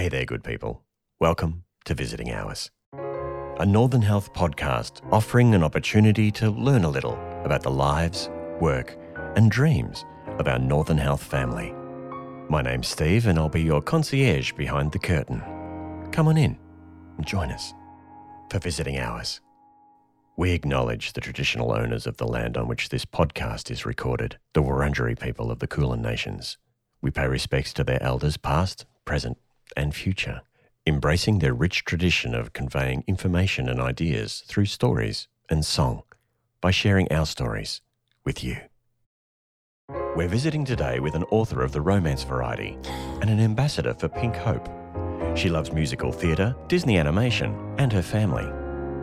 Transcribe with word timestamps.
Hey 0.00 0.08
there, 0.08 0.24
good 0.24 0.42
people. 0.42 0.82
Welcome 1.20 1.64
to 1.84 1.92
Visiting 1.92 2.32
Hours, 2.32 2.70
a 3.58 3.66
Northern 3.66 4.00
Health 4.00 4.32
podcast 4.32 5.02
offering 5.12 5.54
an 5.54 5.62
opportunity 5.62 6.30
to 6.30 6.48
learn 6.48 6.84
a 6.84 6.88
little 6.88 7.18
about 7.44 7.62
the 7.62 7.70
lives, 7.70 8.30
work, 8.60 8.96
and 9.36 9.50
dreams 9.50 10.06
of 10.38 10.48
our 10.48 10.58
Northern 10.58 10.96
Health 10.96 11.22
family. 11.22 11.74
My 12.48 12.62
name's 12.62 12.88
Steve, 12.88 13.26
and 13.26 13.38
I'll 13.38 13.50
be 13.50 13.60
your 13.60 13.82
concierge 13.82 14.52
behind 14.52 14.92
the 14.92 14.98
curtain. 14.98 15.42
Come 16.12 16.28
on 16.28 16.38
in 16.38 16.58
and 17.18 17.26
join 17.26 17.52
us 17.52 17.74
for 18.50 18.58
Visiting 18.58 18.98
Hours. 18.98 19.42
We 20.34 20.52
acknowledge 20.52 21.12
the 21.12 21.20
traditional 21.20 21.72
owners 21.72 22.06
of 22.06 22.16
the 22.16 22.26
land 22.26 22.56
on 22.56 22.68
which 22.68 22.88
this 22.88 23.04
podcast 23.04 23.70
is 23.70 23.84
recorded, 23.84 24.38
the 24.54 24.62
Wurundjeri 24.62 25.20
people 25.20 25.50
of 25.50 25.58
the 25.58 25.66
Kulin 25.66 26.00
Nations. 26.00 26.56
We 27.02 27.10
pay 27.10 27.26
respects 27.26 27.74
to 27.74 27.84
their 27.84 28.02
elders 28.02 28.38
past, 28.38 28.86
present, 29.04 29.36
and 29.76 29.94
future, 29.94 30.42
embracing 30.86 31.38
their 31.38 31.54
rich 31.54 31.84
tradition 31.84 32.34
of 32.34 32.52
conveying 32.52 33.04
information 33.06 33.68
and 33.68 33.80
ideas 33.80 34.42
through 34.46 34.66
stories 34.66 35.28
and 35.48 35.64
song 35.64 36.02
by 36.60 36.70
sharing 36.70 37.10
our 37.12 37.26
stories 37.26 37.80
with 38.24 38.44
you. 38.44 38.56
We're 40.16 40.28
visiting 40.28 40.64
today 40.64 41.00
with 41.00 41.14
an 41.14 41.24
author 41.24 41.62
of 41.62 41.72
the 41.72 41.80
romance 41.80 42.22
variety 42.24 42.76
and 43.20 43.30
an 43.30 43.40
ambassador 43.40 43.94
for 43.94 44.08
Pink 44.08 44.36
Hope. 44.36 44.68
She 45.36 45.48
loves 45.48 45.72
musical 45.72 46.12
theatre, 46.12 46.54
Disney 46.68 46.98
animation, 46.98 47.74
and 47.78 47.92
her 47.92 48.02
family. 48.02 48.46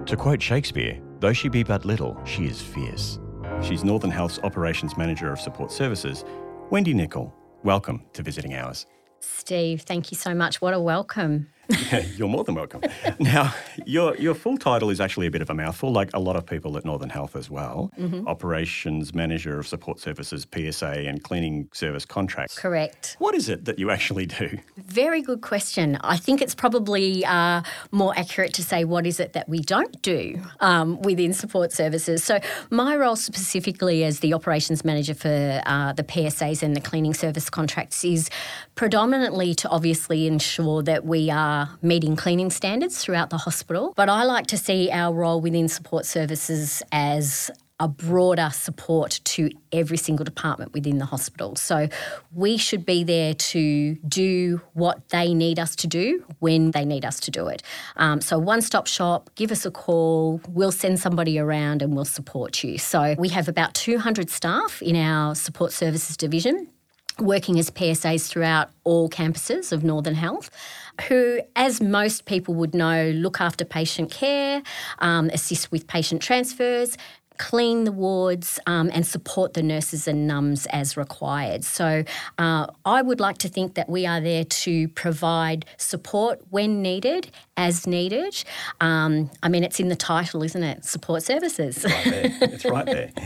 To 0.06 0.18
quote 0.18 0.42
Shakespeare, 0.42 1.00
though 1.20 1.34
she 1.34 1.50
be 1.50 1.64
but 1.64 1.86
little, 1.86 2.20
she 2.26 2.46
is 2.46 2.62
fierce. 2.62 3.20
She's 3.62 3.84
Northern 3.84 4.12
Health's 4.12 4.40
Operations 4.44 4.98
Manager 4.98 5.32
of 5.32 5.40
Support 5.40 5.72
Services, 5.72 6.24
Wendy 6.70 6.94
Nicol. 6.94 7.34
Welcome 7.64 8.06
to 8.14 8.22
Visiting 8.22 8.54
Hours. 8.54 8.86
Steve, 9.20 9.82
thank 9.82 10.12
you 10.12 10.18
so 10.18 10.34
much. 10.34 10.62
What 10.62 10.74
a 10.74 10.80
welcome. 10.80 11.48
You're 12.16 12.30
more 12.30 12.44
than 12.44 12.56
welcome. 12.56 12.82
now, 13.20 13.54
your 13.86 14.16
your 14.16 14.34
full 14.34 14.58
title 14.58 14.90
is 14.90 15.02
actually 15.02 15.28
a 15.28 15.32
bit 15.32 15.42
of 15.42 15.50
a 15.50 15.54
mouthful, 15.54 15.92
like 15.92 16.10
a 16.14 16.20
lot 16.20 16.36
of 16.36 16.46
people 16.46 16.78
at 16.78 16.86
Northern 16.86 17.10
Health 17.10 17.36
as 17.36 17.50
well. 17.50 17.92
Mm-hmm. 18.00 18.28
Operations 18.28 19.14
Manager 19.14 19.60
of 19.60 19.68
Support 19.68 20.00
Services, 20.00 20.48
PSA, 20.54 21.08
and 21.08 21.24
Cleaning 21.24 21.68
Service 21.74 22.06
Contracts. 22.06 22.58
Correct. 22.58 23.16
What 23.20 23.36
is 23.36 23.50
it 23.50 23.66
that 23.66 23.80
you 23.80 23.90
actually 23.90 24.26
do? 24.26 24.58
Very 24.78 25.22
good 25.22 25.42
question. 25.42 25.98
I 26.02 26.18
think 26.18 26.42
it's 26.42 26.56
probably 26.56 27.26
uh, 27.26 27.64
more 27.92 28.18
accurate 28.18 28.54
to 28.56 28.64
say 28.64 28.86
what 28.86 29.06
is 29.06 29.20
it 29.20 29.34
that 29.34 29.50
we 29.50 29.60
don't 29.60 30.02
do 30.02 30.40
um, 30.60 31.02
within 31.02 31.34
support 31.34 31.74
services. 31.74 32.24
So, 32.24 32.40
my 32.70 32.96
role 32.96 33.16
specifically 33.16 34.04
as 34.04 34.20
the 34.20 34.34
operations 34.34 34.86
manager 34.86 35.14
for 35.14 35.62
uh, 35.66 35.94
the 35.94 36.04
PSAs 36.04 36.64
and 36.64 36.76
the 36.76 36.82
cleaning 36.82 37.14
service 37.14 37.50
contracts 37.50 38.06
is 38.06 38.30
predominantly 38.76 39.56
to 39.56 39.70
obviously 39.70 40.28
ensure 40.28 40.84
that 40.84 41.06
we 41.06 41.30
are 41.30 41.57
meeting 41.82 42.16
cleaning 42.16 42.50
standards 42.50 43.04
throughout 43.04 43.30
the 43.30 43.38
hospital. 43.38 43.94
But 43.96 44.10
I 44.10 44.24
like 44.24 44.48
to 44.48 44.58
see 44.58 44.90
our 44.92 45.14
role 45.14 45.42
within 45.42 45.68
support 45.68 46.06
services 46.06 46.84
as 46.92 47.52
a 47.80 47.88
broader 47.88 48.50
support 48.52 49.20
to 49.24 49.52
every 49.72 49.98
single 49.98 50.26
department 50.26 50.74
within 50.74 50.98
the 50.98 51.06
hospital. 51.06 51.56
So 51.56 51.90
we 52.34 52.58
should 52.58 52.86
be 52.86 53.04
there 53.04 53.36
to 53.36 53.96
do 54.08 54.62
what 54.74 55.10
they 55.10 55.34
need 55.34 55.60
us 55.60 55.76
to 55.78 55.88
do 55.88 56.26
when 56.40 56.72
they 56.72 56.86
need 56.86 57.06
us 57.06 57.20
to 57.22 57.32
do 57.32 57.48
it. 57.48 57.62
Um, 57.96 58.20
so 58.20 58.40
one 58.40 58.62
stop 58.62 58.88
shop, 58.88 59.30
give 59.36 59.52
us 59.52 59.66
a 59.66 59.72
call, 59.72 60.42
we'll 60.50 60.72
send 60.72 61.00
somebody 61.00 61.38
around 61.38 61.82
and 61.84 61.96
we'll 61.96 62.06
support 62.06 62.64
you. 62.64 62.78
So 62.80 63.16
we 63.20 63.30
have 63.30 63.48
about 63.48 63.76
200 63.76 64.30
staff 64.30 64.82
in 64.82 64.96
our 64.96 65.36
support 65.36 65.72
services 65.72 66.18
division 66.18 66.68
working 67.20 67.58
as 67.58 67.72
PSAs 67.72 68.28
throughout 68.28 68.70
all 68.84 69.10
campuses 69.10 69.72
of 69.72 69.84
Northern 69.84 70.16
Health, 70.16 70.50
who, 71.08 71.42
as 71.56 71.82
most 71.82 72.26
people 72.26 72.54
would 72.56 72.74
know, 72.74 73.12
look 73.12 73.42
after 73.42 73.66
patient 73.66 74.12
care, 74.12 74.62
um, 75.00 75.30
assist 75.30 75.72
with 75.72 75.88
patient 75.88 76.22
transfers, 76.22 76.98
clean 77.38 77.84
the 77.84 77.92
wards 77.92 78.60
um, 78.68 78.90
and 78.94 79.06
support 79.06 79.54
the 79.54 79.64
nurses 79.64 80.08
and 80.08 80.28
NUMs 80.28 80.68
as 80.72 80.98
required. 80.98 81.64
So 81.64 82.04
uh, 82.38 82.68
I 82.86 83.02
would 83.02 83.20
like 83.20 83.38
to 83.40 83.50
think 83.50 83.76
that 83.76 83.90
we 83.90 84.06
are 84.06 84.20
there 84.20 84.44
to 84.44 84.88
provide 84.90 85.66
support 85.78 86.42
when 86.50 86.82
needed, 86.82 87.32
as 87.56 87.88
needed. 87.88 88.44
Um, 88.82 89.30
I 89.44 89.50
mean, 89.50 89.64
it's 89.64 89.80
in 89.80 89.90
the 89.90 89.96
title, 89.96 90.44
isn't 90.44 90.64
it? 90.64 90.86
Support 90.86 91.24
services. 91.24 91.84
Right 91.84 92.04
there. 92.06 92.38
It's 92.42 92.66
right 92.66 92.86
there. 92.86 93.12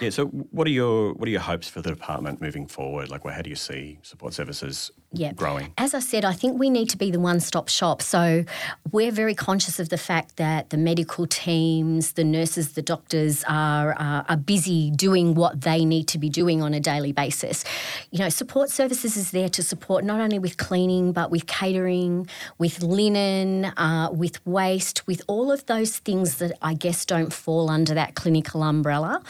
Yeah. 0.00 0.10
So, 0.10 0.26
what 0.26 0.68
are 0.68 0.70
your 0.70 1.12
what 1.14 1.26
are 1.26 1.30
your 1.30 1.40
hopes 1.40 1.68
for 1.68 1.82
the 1.82 1.90
department 1.90 2.40
moving 2.40 2.68
forward? 2.68 3.10
Like, 3.10 3.24
well, 3.24 3.34
how 3.34 3.42
do 3.42 3.50
you 3.50 3.56
see 3.56 3.98
support 4.00 4.32
services 4.32 4.92
yeah. 5.12 5.32
growing? 5.32 5.72
As 5.76 5.94
I 5.94 6.00
said, 6.00 6.24
I 6.24 6.32
think 6.32 6.58
we 6.58 6.70
need 6.70 6.88
to 6.90 6.96
be 6.96 7.10
the 7.10 7.20
one 7.20 7.40
stop 7.40 7.68
shop. 7.68 8.02
So, 8.02 8.44
we're 8.92 9.12
very 9.12 9.34
conscious 9.34 9.78
of 9.78 9.88
the 9.88 9.98
fact 9.98 10.36
that 10.36 10.70
the 10.70 10.76
medical 10.76 11.26
teams, 11.26 12.12
the 12.12 12.24
nurses, 12.24 12.72
the 12.72 12.82
doctors 12.82 13.44
are 13.48 13.92
uh, 13.98 14.24
are 14.28 14.36
busy 14.36 14.90
doing 14.90 15.34
what 15.34 15.60
they 15.62 15.84
need 15.84 16.08
to 16.08 16.18
be 16.18 16.28
doing 16.28 16.62
on 16.62 16.74
a 16.74 16.80
daily 16.80 17.12
basis. 17.12 17.64
You 18.10 18.20
know, 18.20 18.28
support 18.28 18.70
services 18.70 19.16
is 19.16 19.30
there 19.30 19.48
to 19.50 19.62
support 19.62 20.04
not 20.04 20.20
only 20.20 20.38
with 20.38 20.56
cleaning 20.56 21.12
but 21.12 21.30
with 21.30 21.46
catering, 21.46 22.28
with 22.58 22.82
linen, 22.82 23.66
uh, 23.76 24.10
with 24.12 24.44
waste, 24.46 25.06
with 25.06 25.22
all 25.26 25.50
of 25.50 25.66
those 25.66 25.98
things 25.98 26.36
that 26.36 26.52
I 26.62 26.74
guess 26.74 27.04
don't 27.04 27.32
fall 27.32 27.70
under 27.70 27.94
that 27.94 28.14
clinical 28.14 28.62
umbrella. 28.62 29.22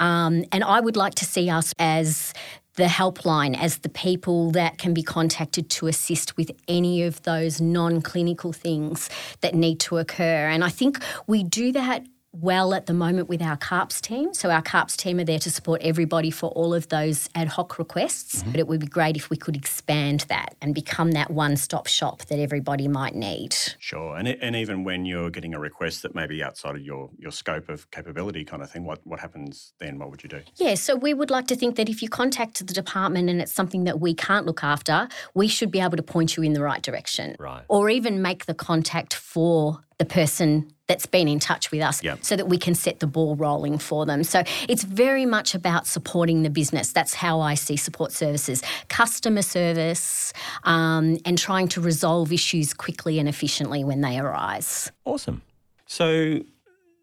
Um, 0.00 0.44
and 0.52 0.64
I 0.64 0.80
would 0.80 0.96
like 0.96 1.14
to 1.16 1.24
see 1.24 1.50
us 1.50 1.72
as 1.78 2.32
the 2.78 2.84
helpline 2.84 3.58
as 3.60 3.78
the 3.78 3.88
people 3.88 4.52
that 4.52 4.78
can 4.78 4.94
be 4.94 5.02
contacted 5.02 5.68
to 5.68 5.88
assist 5.88 6.36
with 6.36 6.52
any 6.68 7.02
of 7.02 7.20
those 7.24 7.60
non 7.60 8.00
clinical 8.00 8.52
things 8.52 9.10
that 9.40 9.52
need 9.52 9.80
to 9.80 9.98
occur. 9.98 10.48
And 10.48 10.62
I 10.62 10.68
think 10.68 11.00
we 11.26 11.42
do 11.42 11.72
that 11.72 12.06
well 12.32 12.74
at 12.74 12.86
the 12.86 12.92
moment 12.92 13.28
with 13.28 13.40
our 13.40 13.56
CARPS 13.56 14.00
team. 14.00 14.34
So 14.34 14.50
our 14.50 14.62
CARPS 14.62 14.96
team 14.96 15.18
are 15.18 15.24
there 15.24 15.38
to 15.38 15.50
support 15.50 15.80
everybody 15.82 16.30
for 16.30 16.50
all 16.50 16.74
of 16.74 16.88
those 16.88 17.28
ad 17.34 17.48
hoc 17.48 17.78
requests. 17.78 18.36
Mm-hmm. 18.36 18.50
But 18.50 18.60
it 18.60 18.68
would 18.68 18.80
be 18.80 18.86
great 18.86 19.16
if 19.16 19.30
we 19.30 19.36
could 19.36 19.56
expand 19.56 20.26
that 20.28 20.54
and 20.60 20.74
become 20.74 21.12
that 21.12 21.30
one-stop 21.30 21.86
shop 21.86 22.24
that 22.26 22.38
everybody 22.38 22.86
might 22.86 23.14
need. 23.14 23.56
Sure. 23.78 24.16
And 24.16 24.28
and 24.28 24.54
even 24.54 24.84
when 24.84 25.04
you're 25.04 25.30
getting 25.30 25.54
a 25.54 25.58
request 25.58 26.02
that 26.02 26.14
may 26.14 26.26
be 26.26 26.42
outside 26.42 26.76
of 26.76 26.82
your 26.82 27.10
your 27.18 27.32
scope 27.32 27.68
of 27.68 27.90
capability 27.90 28.44
kind 28.44 28.62
of 28.62 28.70
thing, 28.70 28.84
what 28.84 29.00
what 29.04 29.20
happens 29.20 29.72
then? 29.80 29.98
What 29.98 30.10
would 30.10 30.22
you 30.22 30.28
do? 30.28 30.42
Yeah, 30.56 30.74
so 30.74 30.96
we 30.96 31.14
would 31.14 31.30
like 31.30 31.46
to 31.48 31.56
think 31.56 31.76
that 31.76 31.88
if 31.88 32.02
you 32.02 32.08
contact 32.08 32.66
the 32.66 32.74
department 32.74 33.30
and 33.30 33.40
it's 33.40 33.52
something 33.52 33.84
that 33.84 34.00
we 34.00 34.14
can't 34.14 34.46
look 34.46 34.62
after, 34.62 35.08
we 35.34 35.48
should 35.48 35.70
be 35.70 35.80
able 35.80 35.96
to 35.96 36.02
point 36.02 36.36
you 36.36 36.42
in 36.42 36.52
the 36.52 36.62
right 36.62 36.82
direction. 36.82 37.36
Right. 37.38 37.64
Or 37.68 37.88
even 37.88 38.22
make 38.22 38.46
the 38.46 38.54
contact 38.54 39.14
for 39.14 39.80
the 39.98 40.04
person 40.04 40.72
that's 40.88 41.06
been 41.06 41.28
in 41.28 41.38
touch 41.38 41.70
with 41.70 41.82
us 41.82 42.02
Yep. 42.02 42.20
so 42.22 42.34
that 42.34 42.48
we 42.48 42.58
can 42.58 42.74
set 42.74 42.98
the 43.00 43.06
ball 43.06 43.36
rolling 43.36 43.78
for 43.78 44.06
them. 44.06 44.24
So 44.24 44.42
it's 44.68 44.82
very 44.82 45.26
much 45.26 45.54
about 45.54 45.86
supporting 45.86 46.42
the 46.42 46.50
business. 46.50 46.92
That's 46.92 47.14
how 47.14 47.40
I 47.40 47.54
see 47.54 47.76
support 47.76 48.10
services 48.10 48.62
customer 48.88 49.42
service 49.42 50.32
um, 50.64 51.18
and 51.24 51.38
trying 51.38 51.68
to 51.68 51.80
resolve 51.80 52.32
issues 52.32 52.72
quickly 52.74 53.18
and 53.18 53.28
efficiently 53.28 53.84
when 53.84 54.00
they 54.00 54.18
arise. 54.18 54.90
Awesome. 55.04 55.42
So, 55.86 56.40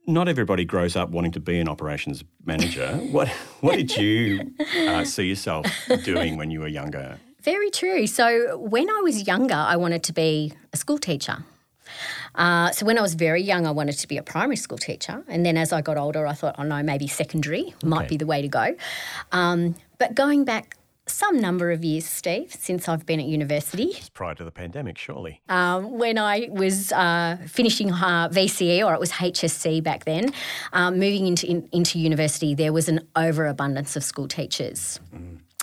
not 0.07 0.27
everybody 0.27 0.65
grows 0.65 0.95
up 0.95 1.09
wanting 1.09 1.31
to 1.31 1.39
be 1.39 1.59
an 1.59 1.67
operations 1.67 2.23
manager. 2.45 2.87
what 3.11 3.27
what 3.61 3.75
did 3.75 3.95
you 3.97 4.51
uh, 4.87 5.03
see 5.03 5.23
yourself 5.27 5.65
doing 6.03 6.37
when 6.37 6.51
you 6.51 6.59
were 6.59 6.67
younger? 6.67 7.17
Very 7.41 7.69
true. 7.69 8.07
So 8.07 8.57
when 8.57 8.89
I 8.89 9.01
was 9.03 9.27
younger, 9.27 9.55
I 9.55 9.75
wanted 9.77 10.03
to 10.03 10.13
be 10.13 10.53
a 10.73 10.77
school 10.77 10.97
teacher. 10.97 11.43
Uh, 12.35 12.71
so 12.71 12.85
when 12.85 12.97
I 12.97 13.01
was 13.01 13.13
very 13.15 13.41
young, 13.41 13.65
I 13.65 13.71
wanted 13.71 13.97
to 13.99 14.07
be 14.07 14.17
a 14.17 14.23
primary 14.23 14.55
school 14.57 14.77
teacher, 14.77 15.23
and 15.27 15.45
then 15.45 15.57
as 15.57 15.71
I 15.73 15.81
got 15.81 15.97
older, 15.97 16.27
I 16.27 16.33
thought, 16.33 16.55
oh 16.57 16.63
no, 16.63 16.81
maybe 16.83 17.07
secondary 17.07 17.73
might 17.83 18.07
be 18.09 18.17
the 18.17 18.25
way 18.25 18.41
to 18.41 18.47
go. 18.47 18.75
Um, 19.31 19.75
but 19.97 20.15
going 20.15 20.43
back 20.45 20.77
some 21.07 21.39
number 21.39 21.71
of 21.71 21.85
years, 21.85 22.03
Steve, 22.05 22.51
since 22.51 22.89
I've 22.89 23.05
been 23.05 23.19
at 23.19 23.27
university, 23.27 23.89
It's 23.89 24.09
prior 24.09 24.33
to 24.35 24.43
the 24.43 24.51
pandemic, 24.51 24.97
surely. 24.97 25.39
um, 25.49 25.99
when 25.99 26.17
I 26.17 26.49
was 26.51 26.91
uh, 26.91 27.37
finishing 27.47 27.91
uh, 27.91 28.29
VCE, 28.29 28.83
or 28.83 28.93
it 28.95 28.99
was 28.99 29.11
HSC 29.11 29.83
back 29.83 30.05
then, 30.05 30.33
um, 30.73 30.95
moving 30.95 31.27
into 31.27 31.47
in, 31.47 31.69
into 31.71 31.99
university, 31.99 32.55
there 32.55 32.73
was 32.73 32.89
an 32.89 33.07
overabundance 33.15 33.95
of 33.95 34.03
school 34.03 34.27
teachers. 34.27 34.99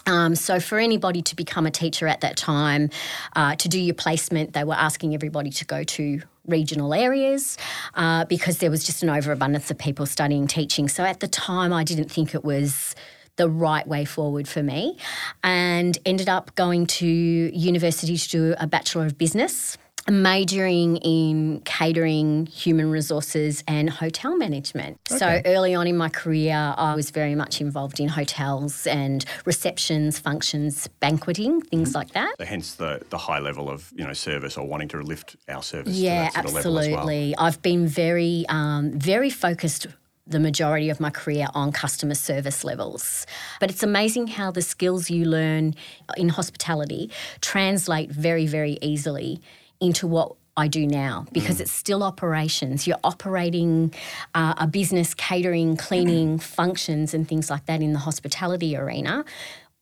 Um, 0.07 0.35
so 0.35 0.59
for 0.59 0.79
anybody 0.79 1.23
to 1.23 1.37
become 1.37 1.65
a 1.67 1.71
teacher 1.71 2.09
at 2.09 2.21
that 2.23 2.37
time, 2.37 2.91
uh, 3.37 3.55
to 3.57 3.69
do 3.69 3.81
your 3.81 3.95
placement, 3.95 4.53
they 4.53 4.65
were 4.65 4.75
asking 4.75 5.15
everybody 5.15 5.51
to 5.51 5.65
go 5.65 5.85
to 5.85 6.23
regional 6.47 6.93
areas 6.95 7.57
uh, 7.95 8.25
because 8.25 8.59
there 8.59 8.71
was 8.71 8.85
just 8.85 9.03
an 9.03 9.11
overabundance 9.11 9.71
of 9.71 9.79
people 9.79 10.07
studying 10.07 10.47
teaching. 10.47 10.89
So 10.89 11.05
at 11.05 11.21
the 11.21 11.29
time, 11.29 11.73
I 11.73 11.85
didn't 11.85 12.11
think 12.11 12.35
it 12.35 12.45
was 12.45 12.95
the 13.37 13.49
right 13.49 13.87
way 13.87 14.05
forward 14.05 14.47
for 14.47 14.63
me 14.63 14.99
and 15.43 15.97
ended 16.05 16.29
up 16.29 16.55
going 16.55 16.87
to 16.87 17.07
university 17.07 18.17
to 18.17 18.29
do 18.29 18.55
a 18.59 18.67
Bachelor 18.67 19.07
of 19.07 19.17
Business. 19.17 19.79
Majoring 20.11 20.97
in 20.99 21.61
catering, 21.65 22.47
human 22.47 22.91
resources, 22.91 23.63
and 23.69 23.89
hotel 23.89 24.37
management. 24.37 24.99
Okay. 25.11 25.19
So 25.19 25.43
early 25.45 25.75
on 25.75 25.87
in 25.87 25.97
my 25.97 26.09
career, 26.09 26.75
I 26.77 26.95
was 26.95 27.11
very 27.11 27.35
much 27.35 27.61
involved 27.61 28.01
in 28.01 28.09
hotels 28.09 28.87
and 28.87 29.25
receptions, 29.45 30.19
functions, 30.19 30.89
banqueting, 31.01 31.61
things 31.63 31.91
mm-hmm. 31.91 31.99
like 31.99 32.13
that. 32.13 32.35
So 32.39 32.45
hence 32.45 32.75
the, 32.75 33.01
the 33.11 33.19
high 33.19 33.39
level 33.39 33.71
of 33.71 33.93
you 33.95 34.05
know 34.05 34.13
service 34.13 34.57
or 34.57 34.67
wanting 34.67 34.89
to 34.89 35.03
lift 35.03 35.37
our 35.49 35.63
service. 35.63 35.97
Yeah, 35.97 36.31
absolutely. 36.35 37.35
Well. 37.37 37.47
I've 37.47 37.63
been 37.63 37.87
very 37.87 38.45
um, 38.49 38.93
very 38.99 39.31
focused 39.31 39.87
the 40.27 40.39
majority 40.39 40.89
of 40.89 41.01
my 41.01 41.11
career 41.11 41.47
on 41.55 41.73
customer 41.73 42.15
service 42.15 42.65
levels. 42.65 43.27
But 43.61 43.71
it's 43.71 43.83
amazing 43.83 44.29
how 44.29 44.51
the 44.51 44.63
skills 44.63 45.11
you 45.11 45.25
learn 45.25 45.75
in 46.17 46.29
hospitality 46.29 47.11
translate 47.41 48.11
very, 48.11 48.47
very 48.47 48.79
easily 48.81 49.41
into 49.83 50.07
what 50.07 50.37
I 50.57 50.69
do 50.69 50.87
now 50.87 51.27
because 51.33 51.59
mm. 51.59 51.63
it's 51.63 51.73
still 51.73 52.03
operations. 52.03 52.87
You're 52.87 53.01
operating 53.05 53.93
uh, 54.35 54.55
a 54.59 54.67
business, 54.67 55.15
catering, 55.15 55.77
cleaning 55.77 56.39
functions, 56.39 57.15
and 57.15 57.27
things 57.27 57.49
like 57.51 57.67
that 57.67 57.81
in 57.83 57.93
the 57.93 57.99
hospitality 57.99 58.77
arena. 58.77 59.25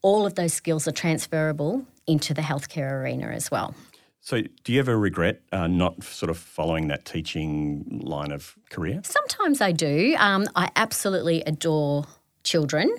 All 0.02 0.26
of 0.26 0.36
those 0.36 0.54
skills 0.54 0.86
are 0.86 0.92
transferable 0.92 1.84
into 2.06 2.34
the 2.34 2.42
healthcare 2.42 2.92
arena 2.92 3.28
as 3.28 3.50
well. 3.50 3.74
So, 4.22 4.42
do 4.64 4.72
you 4.72 4.78
ever 4.78 4.98
regret 4.98 5.40
uh, 5.50 5.66
not 5.66 6.04
sort 6.04 6.30
of 6.30 6.38
following 6.38 6.88
that 6.88 7.04
teaching 7.04 8.00
line 8.04 8.32
of 8.32 8.54
career? 8.70 9.00
Sometimes 9.02 9.60
I 9.60 9.72
do. 9.72 10.14
Um, 10.18 10.46
I 10.54 10.70
absolutely 10.76 11.42
adore 11.42 12.06
children. 12.44 12.94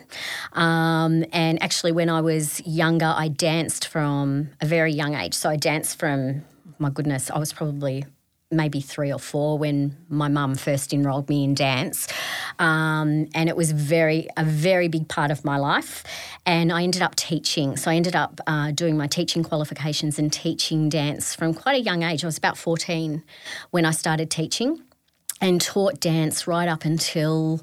Um, 0.53 1.23
and 1.31 1.61
actually, 1.61 1.91
when 1.91 2.09
I 2.09 2.21
was 2.21 2.59
younger, 2.65 3.13
I 3.15 3.27
danced 3.27 3.87
from 3.87 4.49
a 4.59 4.65
very 4.65 4.91
young 4.91 5.13
age. 5.13 5.35
So, 5.35 5.49
I 5.49 5.57
danced 5.57 5.99
from 5.99 6.43
my 6.81 6.89
goodness, 6.89 7.29
I 7.29 7.37
was 7.37 7.53
probably 7.53 8.05
maybe 8.53 8.81
three 8.81 9.13
or 9.13 9.19
four 9.19 9.57
when 9.57 9.95
my 10.09 10.27
mum 10.27 10.55
first 10.55 10.91
enrolled 10.91 11.29
me 11.29 11.43
in 11.43 11.53
dance. 11.53 12.07
Um, 12.59 13.29
and 13.33 13.47
it 13.47 13.55
was 13.55 13.71
very 13.71 14.27
a 14.35 14.43
very 14.43 14.89
big 14.89 15.07
part 15.07 15.31
of 15.31 15.45
my 15.45 15.57
life. 15.57 16.03
And 16.45 16.71
I 16.71 16.83
ended 16.83 17.01
up 17.01 17.15
teaching. 17.15 17.77
So 17.77 17.89
I 17.89 17.95
ended 17.95 18.15
up 18.15 18.41
uh, 18.47 18.71
doing 18.71 18.97
my 18.97 19.07
teaching 19.07 19.43
qualifications 19.43 20.19
and 20.19 20.33
teaching 20.33 20.89
dance 20.89 21.33
from 21.33 21.53
quite 21.53 21.79
a 21.79 21.81
young 21.81 22.03
age. 22.03 22.23
I 22.23 22.27
was 22.27 22.37
about 22.37 22.57
14 22.57 23.23
when 23.69 23.85
I 23.85 23.91
started 23.91 24.29
teaching 24.29 24.81
and 25.39 25.61
taught 25.61 25.99
dance 25.99 26.45
right 26.45 26.67
up 26.67 26.83
until 26.83 27.61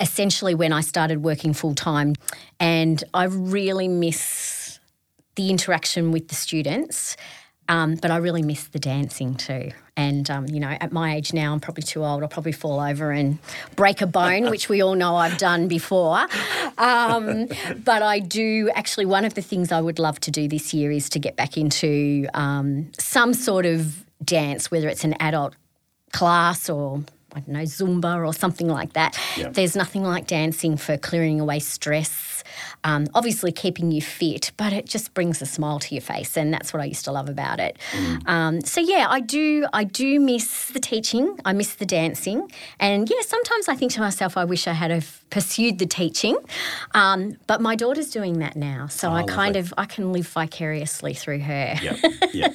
essentially 0.00 0.54
when 0.54 0.72
I 0.72 0.80
started 0.80 1.22
working 1.22 1.52
full 1.52 1.74
time. 1.74 2.14
And 2.58 3.02
I 3.12 3.24
really 3.24 3.88
miss 3.88 4.78
the 5.36 5.50
interaction 5.50 6.12
with 6.12 6.28
the 6.28 6.34
students 6.34 7.16
um, 7.68 7.96
but 7.96 8.10
I 8.10 8.18
really 8.18 8.42
miss 8.42 8.64
the 8.68 8.78
dancing 8.78 9.34
too. 9.34 9.70
And, 9.96 10.28
um, 10.28 10.48
you 10.48 10.58
know, 10.58 10.76
at 10.80 10.92
my 10.92 11.14
age 11.14 11.32
now, 11.32 11.52
I'm 11.52 11.60
probably 11.60 11.84
too 11.84 12.04
old. 12.04 12.22
I'll 12.22 12.28
probably 12.28 12.52
fall 12.52 12.80
over 12.80 13.12
and 13.12 13.38
break 13.76 14.02
a 14.02 14.06
bone, 14.06 14.50
which 14.50 14.68
we 14.68 14.82
all 14.82 14.96
know 14.96 15.14
I've 15.14 15.38
done 15.38 15.68
before. 15.68 16.26
Um, 16.78 17.46
but 17.84 18.02
I 18.02 18.18
do 18.18 18.70
actually, 18.74 19.06
one 19.06 19.24
of 19.24 19.34
the 19.34 19.42
things 19.42 19.70
I 19.70 19.80
would 19.80 20.00
love 20.00 20.18
to 20.20 20.32
do 20.32 20.48
this 20.48 20.74
year 20.74 20.90
is 20.90 21.08
to 21.10 21.20
get 21.20 21.36
back 21.36 21.56
into 21.56 22.26
um, 22.34 22.90
some 22.98 23.34
sort 23.34 23.66
of 23.66 24.04
dance, 24.24 24.70
whether 24.70 24.88
it's 24.88 25.04
an 25.04 25.14
adult 25.20 25.54
class 26.12 26.68
or 26.68 27.04
I 27.36 27.40
don't 27.40 27.48
know, 27.48 27.62
Zumba 27.62 28.24
or 28.24 28.32
something 28.32 28.68
like 28.68 28.92
that. 28.92 29.18
Yeah. 29.36 29.48
There's 29.48 29.74
nothing 29.74 30.04
like 30.04 30.26
dancing 30.26 30.76
for 30.76 30.96
clearing 30.96 31.40
away 31.40 31.58
stress, 31.58 32.33
um, 32.84 33.06
obviously 33.14 33.52
keeping 33.52 33.90
you 33.90 34.02
fit, 34.02 34.52
but 34.56 34.72
it 34.72 34.86
just 34.86 35.14
brings 35.14 35.40
a 35.42 35.46
smile 35.46 35.78
to 35.80 35.94
your 35.94 36.02
face, 36.02 36.36
and 36.36 36.52
that's 36.52 36.72
what 36.72 36.82
I 36.82 36.86
used 36.86 37.04
to 37.04 37.12
love 37.12 37.28
about 37.28 37.60
it. 37.60 37.78
Mm. 37.92 38.28
Um, 38.28 38.60
so 38.60 38.80
yeah, 38.80 39.06
I 39.08 39.20
do, 39.20 39.66
I 39.72 39.84
do 39.84 40.20
miss 40.20 40.68
the 40.68 40.80
teaching. 40.80 41.38
I 41.44 41.52
miss 41.52 41.74
the 41.74 41.86
dancing, 41.86 42.50
and 42.78 43.08
yeah, 43.08 43.22
sometimes 43.22 43.68
I 43.68 43.74
think 43.74 43.92
to 43.92 44.00
myself, 44.00 44.36
I 44.36 44.44
wish 44.44 44.66
I 44.66 44.72
had 44.72 44.90
have 44.90 45.24
pursued 45.30 45.78
the 45.78 45.86
teaching, 45.86 46.36
um, 46.92 47.36
but 47.46 47.60
my 47.60 47.74
daughter's 47.76 48.10
doing 48.10 48.38
that 48.38 48.56
now, 48.56 48.86
so 48.86 49.10
oh, 49.10 49.14
I 49.14 49.22
kind 49.24 49.56
of 49.56 49.72
I 49.76 49.86
can 49.86 50.12
live 50.12 50.26
vicariously 50.28 51.14
through 51.14 51.40
her. 51.40 51.74
Yeah, 51.82 51.96
yeah. 52.32 52.52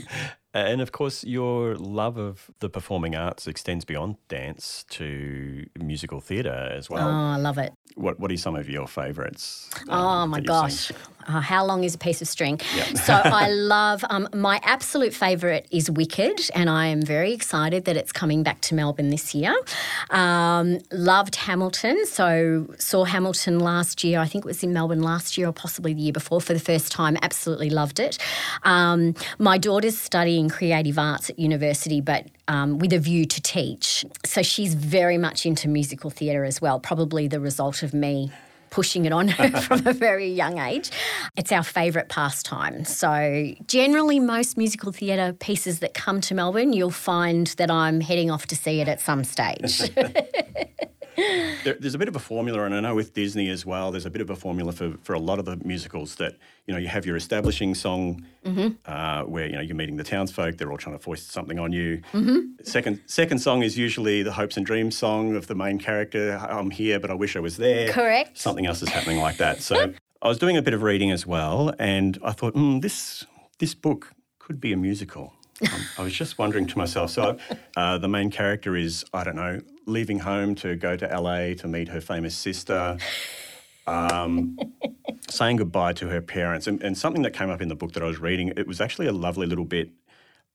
And 0.53 0.81
of 0.81 0.91
course, 0.91 1.23
your 1.23 1.75
love 1.75 2.17
of 2.17 2.49
the 2.59 2.69
performing 2.69 3.15
arts 3.15 3.47
extends 3.47 3.85
beyond 3.85 4.15
dance 4.29 4.83
to 4.89 5.67
musical 5.79 6.21
theatre 6.21 6.71
as 6.71 6.89
well. 6.89 7.07
Oh, 7.07 7.11
I 7.11 7.37
love 7.37 7.57
it. 7.59 7.73
What 7.95 8.19
What 8.19 8.31
are 8.31 8.37
some 8.37 8.55
of 8.55 8.67
your 8.67 8.87
favourites? 8.87 9.69
Um, 9.87 9.99
oh 9.99 10.27
my 10.27 10.39
gosh, 10.39 10.91
uh, 11.29 11.41
how 11.41 11.65
long 11.65 11.83
is 11.83 11.95
a 11.95 11.97
piece 11.97 12.21
of 12.21 12.27
string? 12.27 12.59
Yep. 12.75 12.97
so 13.05 13.13
I 13.13 13.49
love 13.49 14.03
um, 14.09 14.27
my 14.33 14.59
absolute 14.63 15.13
favourite 15.13 15.67
is 15.71 15.89
Wicked, 15.89 16.49
and 16.53 16.69
I 16.69 16.87
am 16.87 17.01
very 17.01 17.33
excited 17.33 17.85
that 17.85 17.95
it's 17.97 18.11
coming 18.11 18.43
back 18.43 18.61
to 18.61 18.75
Melbourne 18.75 19.09
this 19.09 19.33
year. 19.33 19.55
Um, 20.09 20.79
loved 20.91 21.35
Hamilton, 21.35 22.05
so 22.05 22.67
saw 22.77 23.03
Hamilton 23.03 23.59
last 23.59 24.03
year. 24.03 24.19
I 24.19 24.25
think 24.25 24.45
it 24.45 24.47
was 24.47 24.63
in 24.63 24.73
Melbourne 24.73 25.03
last 25.03 25.37
year 25.37 25.47
or 25.47 25.53
possibly 25.53 25.93
the 25.93 26.01
year 26.01 26.13
before 26.13 26.41
for 26.41 26.53
the 26.53 26.59
first 26.59 26.91
time. 26.91 27.17
Absolutely 27.21 27.69
loved 27.69 27.99
it. 27.99 28.17
Um, 28.63 29.15
my 29.37 29.57
daughter's 29.57 29.97
studying 29.97 30.29
studying 30.29 30.49
creative 30.49 30.99
arts 30.99 31.29
at 31.29 31.39
university, 31.39 32.01
but 32.01 32.25
um, 32.47 32.77
with 32.77 32.93
a 32.93 32.99
view 32.99 33.25
to 33.25 33.41
teach. 33.41 34.05
So 34.25 34.41
she's 34.41 34.73
very 34.73 35.17
much 35.17 35.45
into 35.45 35.67
musical 35.67 36.09
theatre 36.09 36.43
as 36.43 36.61
well, 36.61 36.79
probably 36.79 37.27
the 37.27 37.39
result 37.39 37.83
of 37.83 37.93
me 37.93 38.31
pushing 38.69 39.05
it 39.05 39.13
on 39.13 39.27
her 39.27 39.61
from 39.61 39.85
a 39.87 39.93
very 39.93 40.29
young 40.29 40.59
age. 40.59 40.91
It's 41.35 41.51
our 41.51 41.63
favourite 41.63 42.09
pastime. 42.09 42.85
So, 42.85 43.53
generally, 43.67 44.19
most 44.19 44.57
musical 44.57 44.91
theatre 44.91 45.33
pieces 45.33 45.79
that 45.79 45.93
come 45.93 46.21
to 46.21 46.33
Melbourne, 46.33 46.73
you'll 46.73 46.91
find 46.91 47.47
that 47.57 47.71
I'm 47.71 48.01
heading 48.01 48.31
off 48.31 48.47
to 48.47 48.55
see 48.55 48.81
it 48.81 48.87
at 48.87 49.01
some 49.01 49.23
stage. 49.23 49.91
there, 51.63 51.75
there's 51.79 51.95
a 51.95 51.97
bit 51.97 52.07
of 52.07 52.15
a 52.15 52.19
formula, 52.19 52.63
and 52.63 52.73
I 52.73 52.79
know 52.79 52.95
with 52.95 53.13
Disney 53.13 53.49
as 53.49 53.65
well, 53.65 53.91
there's 53.91 54.05
a 54.05 54.09
bit 54.09 54.21
of 54.21 54.29
a 54.29 54.35
formula 54.35 54.71
for, 54.71 54.95
for 55.03 55.13
a 55.13 55.19
lot 55.19 55.39
of 55.39 55.45
the 55.45 55.57
musicals 55.63 56.15
that, 56.15 56.37
you 56.65 56.73
know, 56.73 56.79
you 56.79 56.87
have 56.87 57.05
your 57.05 57.15
establishing 57.15 57.75
song 57.75 58.25
mm-hmm. 58.45 58.69
uh, 58.85 59.23
where, 59.23 59.47
you 59.47 59.53
know, 59.53 59.61
you're 59.61 59.75
meeting 59.75 59.97
the 59.97 60.03
townsfolk, 60.03 60.57
they're 60.57 60.71
all 60.71 60.77
trying 60.77 60.97
to 60.97 61.03
foist 61.03 61.31
something 61.31 61.59
on 61.59 61.71
you. 61.71 62.01
Mm-hmm. 62.13 62.63
Second, 62.63 63.01
second 63.05 63.39
song 63.39 63.63
is 63.63 63.77
usually 63.77 64.23
the 64.23 64.33
hopes 64.33 64.57
and 64.57 64.65
dreams 64.65 64.97
song 64.97 65.35
of 65.35 65.47
the 65.47 65.55
main 65.55 65.79
character. 65.79 66.37
I'm 66.37 66.71
here, 66.71 66.99
but 66.99 67.11
I 67.11 67.13
wish 67.13 67.35
I 67.35 67.39
was 67.39 67.57
there. 67.57 67.91
Correct. 67.91 68.37
Something 68.37 68.65
else 68.65 68.81
is 68.81 68.89
happening 68.89 69.19
like 69.19 69.37
that. 69.37 69.61
So 69.61 69.93
I 70.21 70.27
was 70.27 70.37
doing 70.37 70.57
a 70.57 70.61
bit 70.61 70.73
of 70.73 70.81
reading 70.81 71.11
as 71.11 71.25
well, 71.25 71.73
and 71.79 72.17
I 72.23 72.31
thought, 72.31 72.53
mm, 72.53 72.81
this, 72.81 73.25
this 73.59 73.73
book 73.73 74.13
could 74.37 74.59
be 74.59 74.73
a 74.73 74.77
musical. 74.77 75.33
Um, 75.61 75.81
I 75.97 76.03
was 76.03 76.13
just 76.13 76.37
wondering 76.37 76.67
to 76.67 76.77
myself. 76.77 77.11
So, 77.11 77.37
uh, 77.75 77.97
the 77.97 78.07
main 78.07 78.31
character 78.31 78.75
is 78.75 79.03
I 79.13 79.23
don't 79.23 79.35
know, 79.35 79.61
leaving 79.89 80.19
home 80.19 80.55
to 80.55 80.75
go 80.75 80.95
to 80.95 81.05
LA 81.07 81.53
to 81.55 81.67
meet 81.67 81.87
her 81.89 82.01
famous 82.01 82.35
sister, 82.35 82.97
um, 83.87 84.57
saying 85.29 85.57
goodbye 85.57 85.93
to 85.93 86.07
her 86.07 86.21
parents, 86.21 86.67
and, 86.67 86.81
and, 86.83 86.97
something 86.97 87.23
that 87.23 87.33
came 87.33 87.49
up 87.49 87.61
in 87.61 87.67
the 87.67 87.75
book 87.75 87.93
that 87.93 88.03
I 88.03 88.05
was 88.05 88.19
reading. 88.19 88.53
It 88.55 88.67
was 88.67 88.81
actually 88.81 89.07
a 89.07 89.11
lovely 89.11 89.47
little 89.47 89.65
bit. 89.65 89.91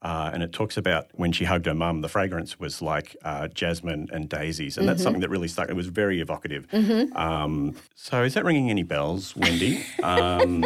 Uh, 0.03 0.31
and 0.35 0.43
it 0.43 0.53
talks 0.53 0.77
about 0.77 1.07
when 1.15 1.33
she 1.33 1.45
hugged 1.45 1.65
her 1.65 1.75
mum, 1.75 2.03
the 2.03 2.11
fragrance 2.11 2.61
was 2.61 2.83
like 2.83 3.17
uh, 3.25 3.49
jasmine 3.49 4.07
and 4.13 4.29
daisies. 4.29 4.77
And 4.77 4.83
mm-hmm. 4.83 4.89
that's 4.89 5.03
something 5.03 5.23
that 5.23 5.31
really 5.31 5.49
stuck. 5.49 5.71
It 5.71 5.77
was 5.77 5.87
very 5.87 6.21
evocative. 6.21 6.69
Mm-hmm. 6.69 7.17
Um, 7.17 7.75
so, 7.95 8.23
is 8.23 8.35
that 8.35 8.45
ringing 8.45 8.69
any 8.69 8.83
bells, 8.83 9.35
Wendy? 9.35 9.83
Um, 10.03 10.63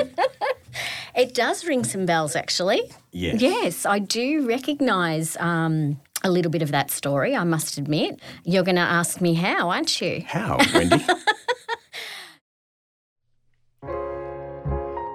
it 1.15 1.35
does 1.35 1.65
ring 1.65 1.85
some 1.85 2.05
bells, 2.05 2.35
actually. 2.35 2.83
Yes. 3.13 3.41
Yes, 3.41 3.87
I 3.87 4.01
do 4.01 4.45
recognise 4.45 5.37
um, 5.37 6.01
a 6.25 6.31
little 6.31 6.51
bit 6.51 6.63
of 6.63 6.71
that 6.73 6.91
story, 6.91 7.37
I 7.37 7.45
must 7.45 7.79
admit. 7.79 8.21
You're 8.45 8.65
going 8.65 8.77
to 8.77 8.83
ask 8.83 9.21
me 9.21 9.35
how, 9.35 9.71
aren't 9.71 10.01
you? 10.01 10.25
How, 10.27 10.59
Wendy? 10.75 11.05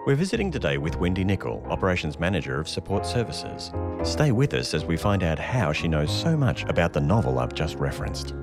We're 0.05 0.15
visiting 0.15 0.51
today 0.51 0.77
with 0.77 0.97
Wendy 0.97 1.23
Nicol, 1.23 1.65
Operations 1.69 2.19
Manager 2.19 2.59
of 2.59 2.67
Support 2.67 3.05
Services. 3.05 3.71
Stay 4.03 4.33
with 4.33 4.53
us 4.53 4.73
as 4.73 4.83
we 4.83 4.97
find 4.97 5.23
out 5.23 5.39
how 5.39 5.71
she 5.71 5.87
knows 5.87 6.11
so 6.11 6.35
much 6.35 6.63
about 6.65 6.91
the 6.91 6.99
novel 6.99 7.39
I've 7.39 7.53
just 7.53 7.75
referenced. 7.75 8.33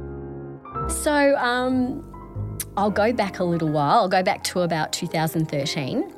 So, 0.88 1.36
um, 1.36 2.06
I'll 2.78 2.90
go 2.90 3.12
back 3.12 3.40
a 3.40 3.44
little 3.44 3.68
while. 3.68 4.00
I'll 4.00 4.08
go 4.08 4.22
back 4.22 4.42
to 4.44 4.60
about 4.60 4.92
2013. 4.92 6.14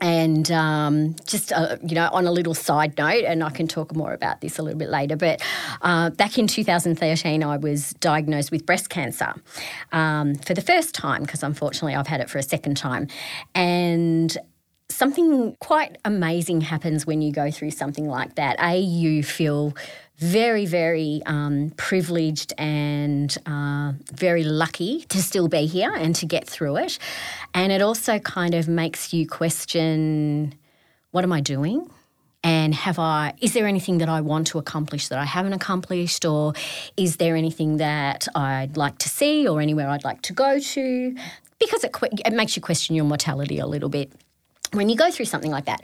And 0.00 0.50
um, 0.50 1.16
just, 1.26 1.52
uh, 1.52 1.76
you 1.82 1.94
know, 1.94 2.08
on 2.12 2.26
a 2.26 2.32
little 2.32 2.54
side 2.54 2.96
note, 2.98 3.24
and 3.24 3.42
I 3.42 3.50
can 3.50 3.66
talk 3.66 3.94
more 3.94 4.12
about 4.12 4.40
this 4.40 4.58
a 4.58 4.62
little 4.62 4.78
bit 4.78 4.90
later, 4.90 5.16
but 5.16 5.42
uh, 5.82 6.10
back 6.10 6.38
in 6.38 6.46
2013, 6.46 7.42
I 7.42 7.56
was 7.56 7.90
diagnosed 7.94 8.50
with 8.50 8.64
breast 8.64 8.90
cancer 8.90 9.34
um, 9.92 10.34
for 10.36 10.54
the 10.54 10.62
first 10.62 10.94
time, 10.94 11.22
because 11.22 11.42
unfortunately 11.42 11.94
I've 11.94 12.06
had 12.06 12.20
it 12.20 12.30
for 12.30 12.38
a 12.38 12.42
second 12.42 12.76
time. 12.76 13.08
And 13.54 14.36
something 14.90 15.56
quite 15.60 15.98
amazing 16.04 16.62
happens 16.62 17.06
when 17.06 17.20
you 17.22 17.32
go 17.32 17.50
through 17.50 17.70
something 17.70 18.08
like 18.08 18.36
that. 18.36 18.56
A, 18.60 18.78
you 18.78 19.22
feel 19.22 19.74
very, 20.18 20.66
very 20.66 21.22
um, 21.26 21.72
privileged 21.76 22.52
and 22.58 23.36
uh, 23.46 23.92
very 24.12 24.44
lucky 24.44 25.04
to 25.08 25.22
still 25.22 25.48
be 25.48 25.66
here 25.66 25.94
and 25.94 26.14
to 26.16 26.26
get 26.26 26.46
through 26.48 26.76
it. 26.76 26.98
And 27.54 27.72
it 27.72 27.80
also 27.82 28.18
kind 28.18 28.54
of 28.54 28.68
makes 28.68 29.12
you 29.12 29.26
question 29.26 30.54
what 31.10 31.24
am 31.24 31.32
I 31.32 31.40
doing? 31.40 31.90
and 32.44 32.72
have 32.72 33.00
I 33.00 33.34
is 33.40 33.52
there 33.52 33.66
anything 33.66 33.98
that 33.98 34.08
I 34.08 34.20
want 34.20 34.46
to 34.48 34.58
accomplish 34.58 35.08
that 35.08 35.18
I 35.18 35.24
haven't 35.24 35.54
accomplished 35.54 36.24
or 36.24 36.52
is 36.96 37.16
there 37.16 37.34
anything 37.34 37.78
that 37.78 38.28
I'd 38.34 38.76
like 38.76 38.98
to 38.98 39.08
see 39.08 39.48
or 39.48 39.60
anywhere 39.60 39.88
I'd 39.88 40.04
like 40.04 40.22
to 40.22 40.32
go 40.32 40.60
to 40.60 41.16
because 41.58 41.82
it, 41.82 41.92
it 42.24 42.32
makes 42.32 42.54
you 42.54 42.62
question 42.62 42.94
your 42.94 43.04
mortality 43.04 43.58
a 43.58 43.66
little 43.66 43.88
bit 43.88 44.12
when 44.72 44.88
you 44.88 44.96
go 44.96 45.10
through 45.10 45.26
something 45.26 45.50
like 45.50 45.64
that. 45.64 45.82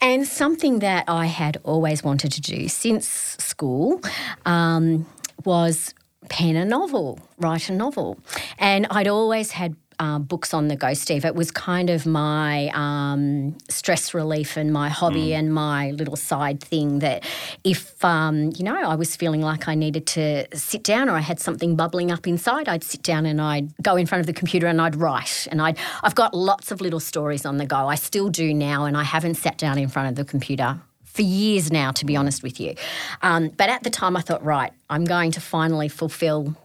And 0.00 0.26
something 0.26 0.78
that 0.78 1.04
I 1.08 1.26
had 1.26 1.58
always 1.62 2.02
wanted 2.02 2.32
to 2.32 2.40
do 2.40 2.68
since 2.68 3.06
school 3.38 4.00
um, 4.46 5.06
was 5.44 5.94
pen 6.28 6.56
a 6.56 6.64
novel, 6.64 7.18
write 7.38 7.68
a 7.68 7.72
novel. 7.72 8.18
And 8.58 8.86
I'd 8.90 9.08
always 9.08 9.50
had 9.50 9.76
uh, 10.00 10.18
books 10.18 10.54
on 10.54 10.68
the 10.68 10.76
go, 10.76 10.94
Steve. 10.94 11.26
It 11.26 11.34
was 11.34 11.50
kind 11.50 11.90
of 11.90 12.06
my 12.06 12.70
um, 12.72 13.56
stress 13.68 14.14
relief 14.14 14.56
and 14.56 14.72
my 14.72 14.88
hobby 14.88 15.28
mm. 15.28 15.38
and 15.38 15.54
my 15.54 15.90
little 15.90 16.16
side 16.16 16.60
thing 16.62 17.00
that 17.00 17.22
if, 17.64 18.02
um, 18.02 18.50
you 18.56 18.64
know, 18.64 18.76
I 18.76 18.94
was 18.94 19.14
feeling 19.14 19.42
like 19.42 19.68
I 19.68 19.74
needed 19.74 20.06
to 20.08 20.46
sit 20.56 20.82
down 20.82 21.10
or 21.10 21.16
I 21.16 21.20
had 21.20 21.38
something 21.38 21.76
bubbling 21.76 22.10
up 22.10 22.26
inside, 22.26 22.66
I'd 22.66 22.82
sit 22.82 23.02
down 23.02 23.26
and 23.26 23.42
I'd 23.42 23.76
go 23.82 23.96
in 23.96 24.06
front 24.06 24.20
of 24.20 24.26
the 24.26 24.32
computer 24.32 24.66
and 24.66 24.80
I'd 24.80 24.96
write. 24.96 25.46
And 25.50 25.60
I'd, 25.60 25.76
I've 26.02 26.14
got 26.14 26.32
lots 26.32 26.72
of 26.72 26.80
little 26.80 27.00
stories 27.00 27.44
on 27.44 27.58
the 27.58 27.66
go. 27.66 27.86
I 27.86 27.96
still 27.96 28.30
do 28.30 28.54
now, 28.54 28.86
and 28.86 28.96
I 28.96 29.02
haven't 29.02 29.34
sat 29.34 29.58
down 29.58 29.76
in 29.76 29.88
front 29.88 30.08
of 30.08 30.14
the 30.14 30.24
computer 30.24 30.80
for 31.04 31.22
years 31.22 31.70
now, 31.70 31.90
to 31.90 32.06
be 32.06 32.16
honest 32.16 32.42
with 32.42 32.58
you. 32.58 32.74
Um, 33.20 33.48
but 33.48 33.68
at 33.68 33.82
the 33.82 33.90
time, 33.90 34.16
I 34.16 34.22
thought, 34.22 34.42
right, 34.44 34.72
I'm 34.88 35.04
going 35.04 35.32
to 35.32 35.40
finally 35.40 35.88
fulfill 35.88 36.56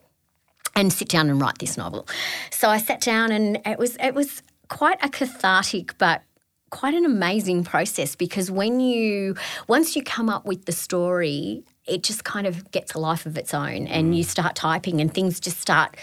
and 0.76 0.92
sit 0.92 1.08
down 1.08 1.30
and 1.30 1.42
write 1.42 1.58
this 1.60 1.78
novel. 1.78 2.08
So 2.52 2.70
I 2.70 2.78
sat 2.78 3.02
down 3.02 3.32
and 3.32 3.60
it 3.66 3.80
was 3.80 3.96
it 3.98 4.14
was 4.14 4.42
quite 4.68 4.98
a 5.04 5.10
cathartic 5.10 5.98
but 5.98 6.24
quite 6.72 6.94
an 6.94 7.06
amazing 7.06 7.64
process 7.64 8.16
because 8.16 8.50
when 8.52 8.80
you 8.80 9.36
once 9.68 9.96
you 9.96 10.04
come 10.04 10.30
up 10.30 10.46
with 10.46 10.66
the 10.66 10.72
story 10.72 11.64
it 11.86 12.04
just 12.04 12.24
kind 12.24 12.48
of 12.48 12.70
gets 12.72 12.94
a 12.94 13.00
life 13.00 13.26
of 13.26 13.38
its 13.38 13.54
own 13.54 13.88
and 13.88 14.12
mm. 14.12 14.18
you 14.18 14.24
start 14.24 14.56
typing 14.56 15.00
and 15.00 15.14
things 15.14 15.40
just 15.40 15.60
start 15.60 15.96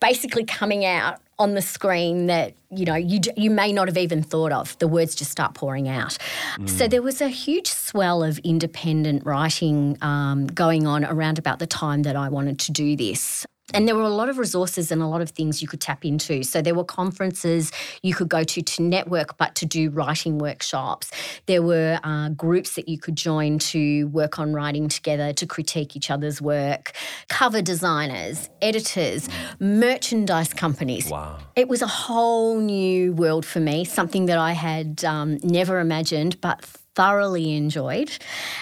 basically 0.00 0.44
coming 0.44 0.84
out 0.84 1.18
on 1.38 1.54
the 1.54 1.62
screen 1.62 2.26
that 2.26 2.52
you 2.70 2.84
know 2.84 2.94
you 2.94 3.18
you 3.36 3.50
may 3.50 3.72
not 3.72 3.88
have 3.88 3.96
even 3.96 4.22
thought 4.22 4.52
of 4.52 4.78
the 4.78 4.86
words 4.86 5.14
just 5.14 5.30
start 5.30 5.54
pouring 5.54 5.88
out 5.88 6.18
mm. 6.58 6.68
so 6.68 6.86
there 6.86 7.02
was 7.02 7.20
a 7.20 7.28
huge 7.28 7.66
swell 7.66 8.22
of 8.22 8.38
independent 8.40 9.24
writing 9.24 9.96
um, 10.02 10.46
going 10.48 10.86
on 10.86 11.04
around 11.04 11.38
about 11.38 11.58
the 11.58 11.66
time 11.66 12.02
that 12.02 12.14
I 12.14 12.28
wanted 12.28 12.58
to 12.60 12.72
do 12.72 12.94
this 12.94 13.46
and 13.74 13.86
there 13.86 13.94
were 13.94 14.02
a 14.02 14.08
lot 14.08 14.28
of 14.28 14.38
resources 14.38 14.90
and 14.92 15.02
a 15.02 15.06
lot 15.06 15.20
of 15.20 15.30
things 15.30 15.62
you 15.62 15.68
could 15.68 15.80
tap 15.80 16.04
into. 16.04 16.42
So 16.42 16.62
there 16.62 16.74
were 16.74 16.84
conferences 16.84 17.72
you 18.02 18.14
could 18.14 18.28
go 18.28 18.44
to 18.44 18.62
to 18.62 18.82
network, 18.82 19.36
but 19.38 19.54
to 19.56 19.66
do 19.66 19.90
writing 19.90 20.38
workshops. 20.38 21.10
There 21.46 21.62
were 21.62 21.98
uh, 22.02 22.30
groups 22.30 22.74
that 22.74 22.88
you 22.88 22.98
could 22.98 23.16
join 23.16 23.58
to 23.58 24.04
work 24.08 24.38
on 24.38 24.52
writing 24.52 24.88
together, 24.88 25.32
to 25.32 25.46
critique 25.46 25.96
each 25.96 26.10
other's 26.10 26.40
work, 26.40 26.92
cover 27.28 27.62
designers, 27.62 28.50
editors, 28.60 29.28
merchandise 29.60 30.52
companies. 30.52 31.08
Wow. 31.08 31.38
It 31.56 31.68
was 31.68 31.82
a 31.82 31.86
whole 31.86 32.60
new 32.60 33.12
world 33.12 33.44
for 33.44 33.60
me, 33.60 33.84
something 33.84 34.26
that 34.26 34.38
I 34.38 34.52
had 34.52 35.04
um, 35.04 35.38
never 35.42 35.80
imagined, 35.80 36.40
but 36.40 36.64
thoroughly 36.94 37.56
enjoyed. 37.56 38.10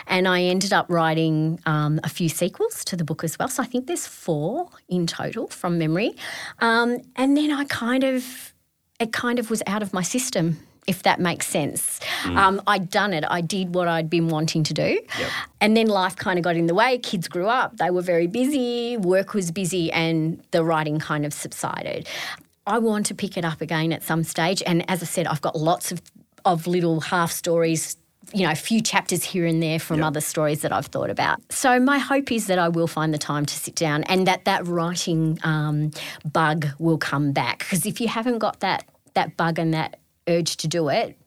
And 0.07 0.29
I 0.29 0.43
ended 0.43 0.73
up 0.73 0.87
writing 0.89 1.59
um, 1.67 2.01
a 2.05 2.09
few 2.09 2.29
sequels 2.29 2.85
to 2.85 2.97
the 2.97 3.05
book 3.05 3.25
as 3.25 3.39
well. 3.39 3.49
So 3.49 3.63
I 3.63 3.67
think 3.67 3.87
there's 3.87 4.07
four 4.07 4.69
in 4.89 5.07
total 5.07 5.49
from 5.49 5.79
memory. 5.79 6.15
Um, 6.61 6.99
and 7.17 7.37
then 7.37 7.51
I 7.51 7.65
kind 7.65 8.05
of, 8.05 8.55
it 8.99 9.13
kind 9.13 9.39
of 9.39 9.51
was 9.51 9.63
out 9.67 9.83
of 9.83 9.93
my 9.93 10.03
system. 10.03 10.59
If 10.87 11.03
that 11.05 11.21
makes 11.21 11.47
sense. 11.47 12.01
Mm. 12.23 12.37
Um, 12.37 12.63
I'd 12.67 12.91
done 12.91 13.13
it. 13.13 13.23
I 13.29 13.43
did 13.43 13.75
what 13.75 13.87
I'd 13.87 14.11
been 14.11 14.29
wanting 14.29 14.65
to 14.65 14.75
do. 14.75 14.99
Yep. 15.19 15.31
And 15.61 15.77
then 15.77 15.87
life 15.87 16.17
kind 16.17 16.37
of 16.37 16.43
got 16.43 16.57
in 16.57 16.67
the 16.67 16.75
way. 16.75 16.99
Kids 16.99 17.29
grew 17.29 17.47
up. 17.47 17.77
They 17.77 17.91
were 17.91 18.03
very 18.03 18.27
busy. 18.27 18.97
Work 18.97 19.35
was 19.35 19.53
busy. 19.53 19.93
And 19.93 20.43
the 20.51 20.65
writing 20.65 20.99
kind 20.99 21.25
of 21.25 21.33
subsided. 21.33 22.09
I 22.67 22.79
want 22.79 23.07
to 23.07 23.15
pick 23.15 23.37
it 23.37 23.45
up 23.45 23.61
again 23.61 23.93
at 23.93 24.03
some 24.03 24.25
stage. 24.25 24.63
And 24.67 24.89
as 24.91 25.01
I 25.03 25.07
said, 25.07 25.29
I've 25.29 25.43
got 25.43 25.55
lots 25.55 25.93
of, 25.93 26.01
of 26.45 26.67
little 26.67 27.01
half 27.01 27.31
stories 27.31 27.97
you 28.33 28.45
know, 28.45 28.53
a 28.53 28.57
few 28.57 28.81
chapters 28.81 29.25
here 29.25 29.47
and 29.47 29.63
there 29.63 29.79
from 29.79 29.99
yep. 29.99 30.07
other 30.07 30.21
stories 30.21 30.63
that 30.63 30.73
I've 30.73 30.87
thought 30.87 31.11
about. 31.11 31.41
So 31.53 31.81
my 31.81 31.99
hope 31.99 32.31
is 32.31 32.47
that 32.47 32.59
I 32.59 32.69
will 32.69 32.87
find 32.87 33.13
the 33.13 33.19
time 33.19 33.47
to 33.47 33.55
sit 33.55 33.75
down 33.75 34.05
and 34.05 34.27
that 34.27 34.45
that 34.45 34.67
writing 34.67 35.39
um, 35.43 35.91
bug 36.31 36.69
will 36.79 36.99
come 36.99 37.33
back. 37.33 37.61
Because 37.61 37.87
if 37.87 38.01
you 38.01 38.09
haven't 38.09 38.39
got 38.39 38.61
that 38.61 38.85
that 39.15 39.37
bug 39.37 39.59
and 39.59 39.75
that 39.75 39.99
urge 40.29 40.57
to 40.59 40.69
do 40.69 40.89
it, 40.89 41.19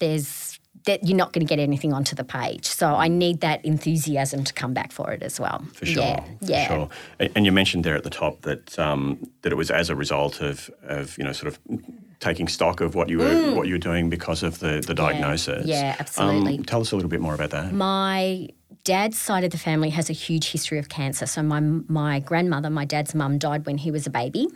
there's 0.00 0.58
that 0.84 1.06
you're 1.06 1.16
not 1.16 1.32
going 1.32 1.44
to 1.44 1.48
get 1.48 1.58
anything 1.58 1.92
onto 1.92 2.14
the 2.14 2.24
page. 2.24 2.66
So 2.66 2.94
I 2.94 3.08
need 3.08 3.40
that 3.40 3.64
enthusiasm 3.64 4.44
to 4.44 4.52
come 4.52 4.74
back 4.74 4.92
for 4.92 5.10
it 5.12 5.22
as 5.22 5.40
well. 5.40 5.64
For 5.72 5.86
sure. 5.86 6.02
Yeah. 6.02 6.24
yeah. 6.40 6.68
For 6.68 6.74
sure. 6.74 7.28
And 7.34 7.46
you 7.46 7.52
mentioned 7.52 7.84
there 7.84 7.96
at 7.96 8.04
the 8.04 8.10
top 8.10 8.42
that 8.42 8.78
um, 8.78 9.18
that 9.42 9.52
it 9.52 9.56
was 9.56 9.70
as 9.70 9.88
a 9.88 9.96
result 9.96 10.40
of 10.40 10.70
of 10.82 11.16
you 11.16 11.24
know 11.24 11.32
sort 11.32 11.48
of 11.48 11.58
taking 12.20 12.48
stock 12.48 12.80
of 12.80 12.94
what 12.94 13.08
you 13.08 13.18
were 13.18 13.24
mm. 13.24 13.56
what 13.56 13.66
you 13.66 13.74
were 13.74 13.78
doing 13.78 14.10
because 14.10 14.42
of 14.42 14.58
the 14.60 14.82
the 14.86 14.94
diagnosis. 14.94 15.66
Yeah, 15.66 15.80
yeah 15.80 15.96
absolutely. 15.98 16.58
Um, 16.58 16.64
tell 16.64 16.80
us 16.80 16.92
a 16.92 16.96
little 16.96 17.10
bit 17.10 17.20
more 17.20 17.34
about 17.34 17.50
that. 17.50 17.72
My 17.72 18.48
dad's 18.84 19.18
side 19.18 19.44
of 19.44 19.50
the 19.50 19.58
family 19.58 19.90
has 19.90 20.10
a 20.10 20.12
huge 20.12 20.50
history 20.50 20.78
of 20.78 20.88
cancer. 20.88 21.26
So 21.26 21.42
my 21.42 21.60
my 21.60 22.20
grandmother, 22.20 22.70
my 22.70 22.84
dad's 22.84 23.14
mum, 23.14 23.38
died 23.38 23.66
when 23.66 23.78
he 23.78 23.90
was 23.90 24.06
a 24.06 24.10
baby. 24.10 24.48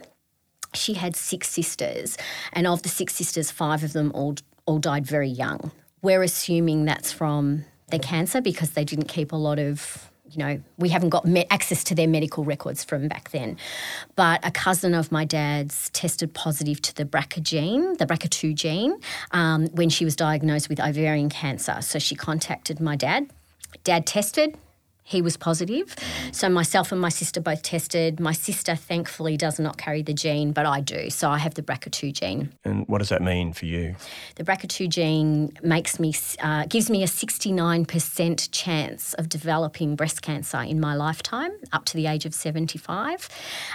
She 0.74 0.94
had 0.94 1.16
six 1.16 1.48
sisters, 1.48 2.18
and 2.52 2.66
of 2.66 2.82
the 2.82 2.88
six 2.88 3.14
sisters, 3.14 3.50
five 3.50 3.82
of 3.82 3.92
them 3.92 4.12
all 4.14 4.36
all 4.66 4.78
died 4.78 5.06
very 5.06 5.28
young. 5.28 5.70
We're 6.02 6.22
assuming 6.22 6.84
that's 6.84 7.10
from 7.12 7.64
the 7.90 7.98
cancer 7.98 8.40
because 8.40 8.70
they 8.72 8.84
didn't 8.84 9.08
keep 9.08 9.32
a 9.32 9.36
lot 9.36 9.58
of 9.58 10.10
you 10.30 10.38
know, 10.38 10.60
we 10.76 10.88
haven't 10.88 11.10
got 11.10 11.24
me- 11.24 11.46
access 11.50 11.82
to 11.84 11.94
their 11.94 12.08
medical 12.08 12.44
records 12.44 12.84
from 12.84 13.08
back 13.08 13.30
then. 13.30 13.56
But 14.16 14.44
a 14.44 14.50
cousin 14.50 14.94
of 14.94 15.10
my 15.10 15.24
dad's 15.24 15.90
tested 15.90 16.34
positive 16.34 16.80
to 16.82 16.94
the 16.94 17.04
BRCA 17.04 17.42
gene, 17.42 17.96
the 17.96 18.06
BRCA2 18.06 18.54
gene, 18.54 19.00
um, 19.32 19.66
when 19.68 19.88
she 19.88 20.04
was 20.04 20.16
diagnosed 20.16 20.68
with 20.68 20.80
ovarian 20.80 21.28
cancer. 21.28 21.78
So 21.80 21.98
she 21.98 22.14
contacted 22.14 22.80
my 22.80 22.96
dad. 22.96 23.30
Dad 23.84 24.06
tested, 24.06 24.56
he 25.08 25.22
was 25.22 25.38
positive. 25.38 25.96
So 26.32 26.50
myself 26.50 26.92
and 26.92 27.00
my 27.00 27.08
sister 27.08 27.40
both 27.40 27.62
tested. 27.62 28.20
My 28.20 28.32
sister 28.32 28.74
thankfully 28.74 29.38
does 29.38 29.58
not 29.58 29.78
carry 29.78 30.02
the 30.02 30.12
gene, 30.12 30.52
but 30.52 30.66
I 30.66 30.80
do. 30.80 31.08
So 31.08 31.30
I 31.30 31.38
have 31.38 31.54
the 31.54 31.62
BRCA2 31.62 32.12
gene. 32.12 32.52
And 32.62 32.86
what 32.88 32.98
does 32.98 33.08
that 33.08 33.22
mean 33.22 33.54
for 33.54 33.64
you? 33.64 33.96
The 34.34 34.44
BRCA2 34.44 34.88
gene 34.90 35.52
makes 35.62 35.98
me 35.98 36.14
uh, 36.40 36.66
gives 36.66 36.90
me 36.90 37.02
a 37.02 37.06
69% 37.06 38.48
chance 38.52 39.14
of 39.14 39.30
developing 39.30 39.96
breast 39.96 40.20
cancer 40.20 40.60
in 40.60 40.78
my 40.78 40.94
lifetime, 40.94 41.52
up 41.72 41.86
to 41.86 41.96
the 41.96 42.06
age 42.06 42.26
of 42.26 42.34
75. 42.34 43.30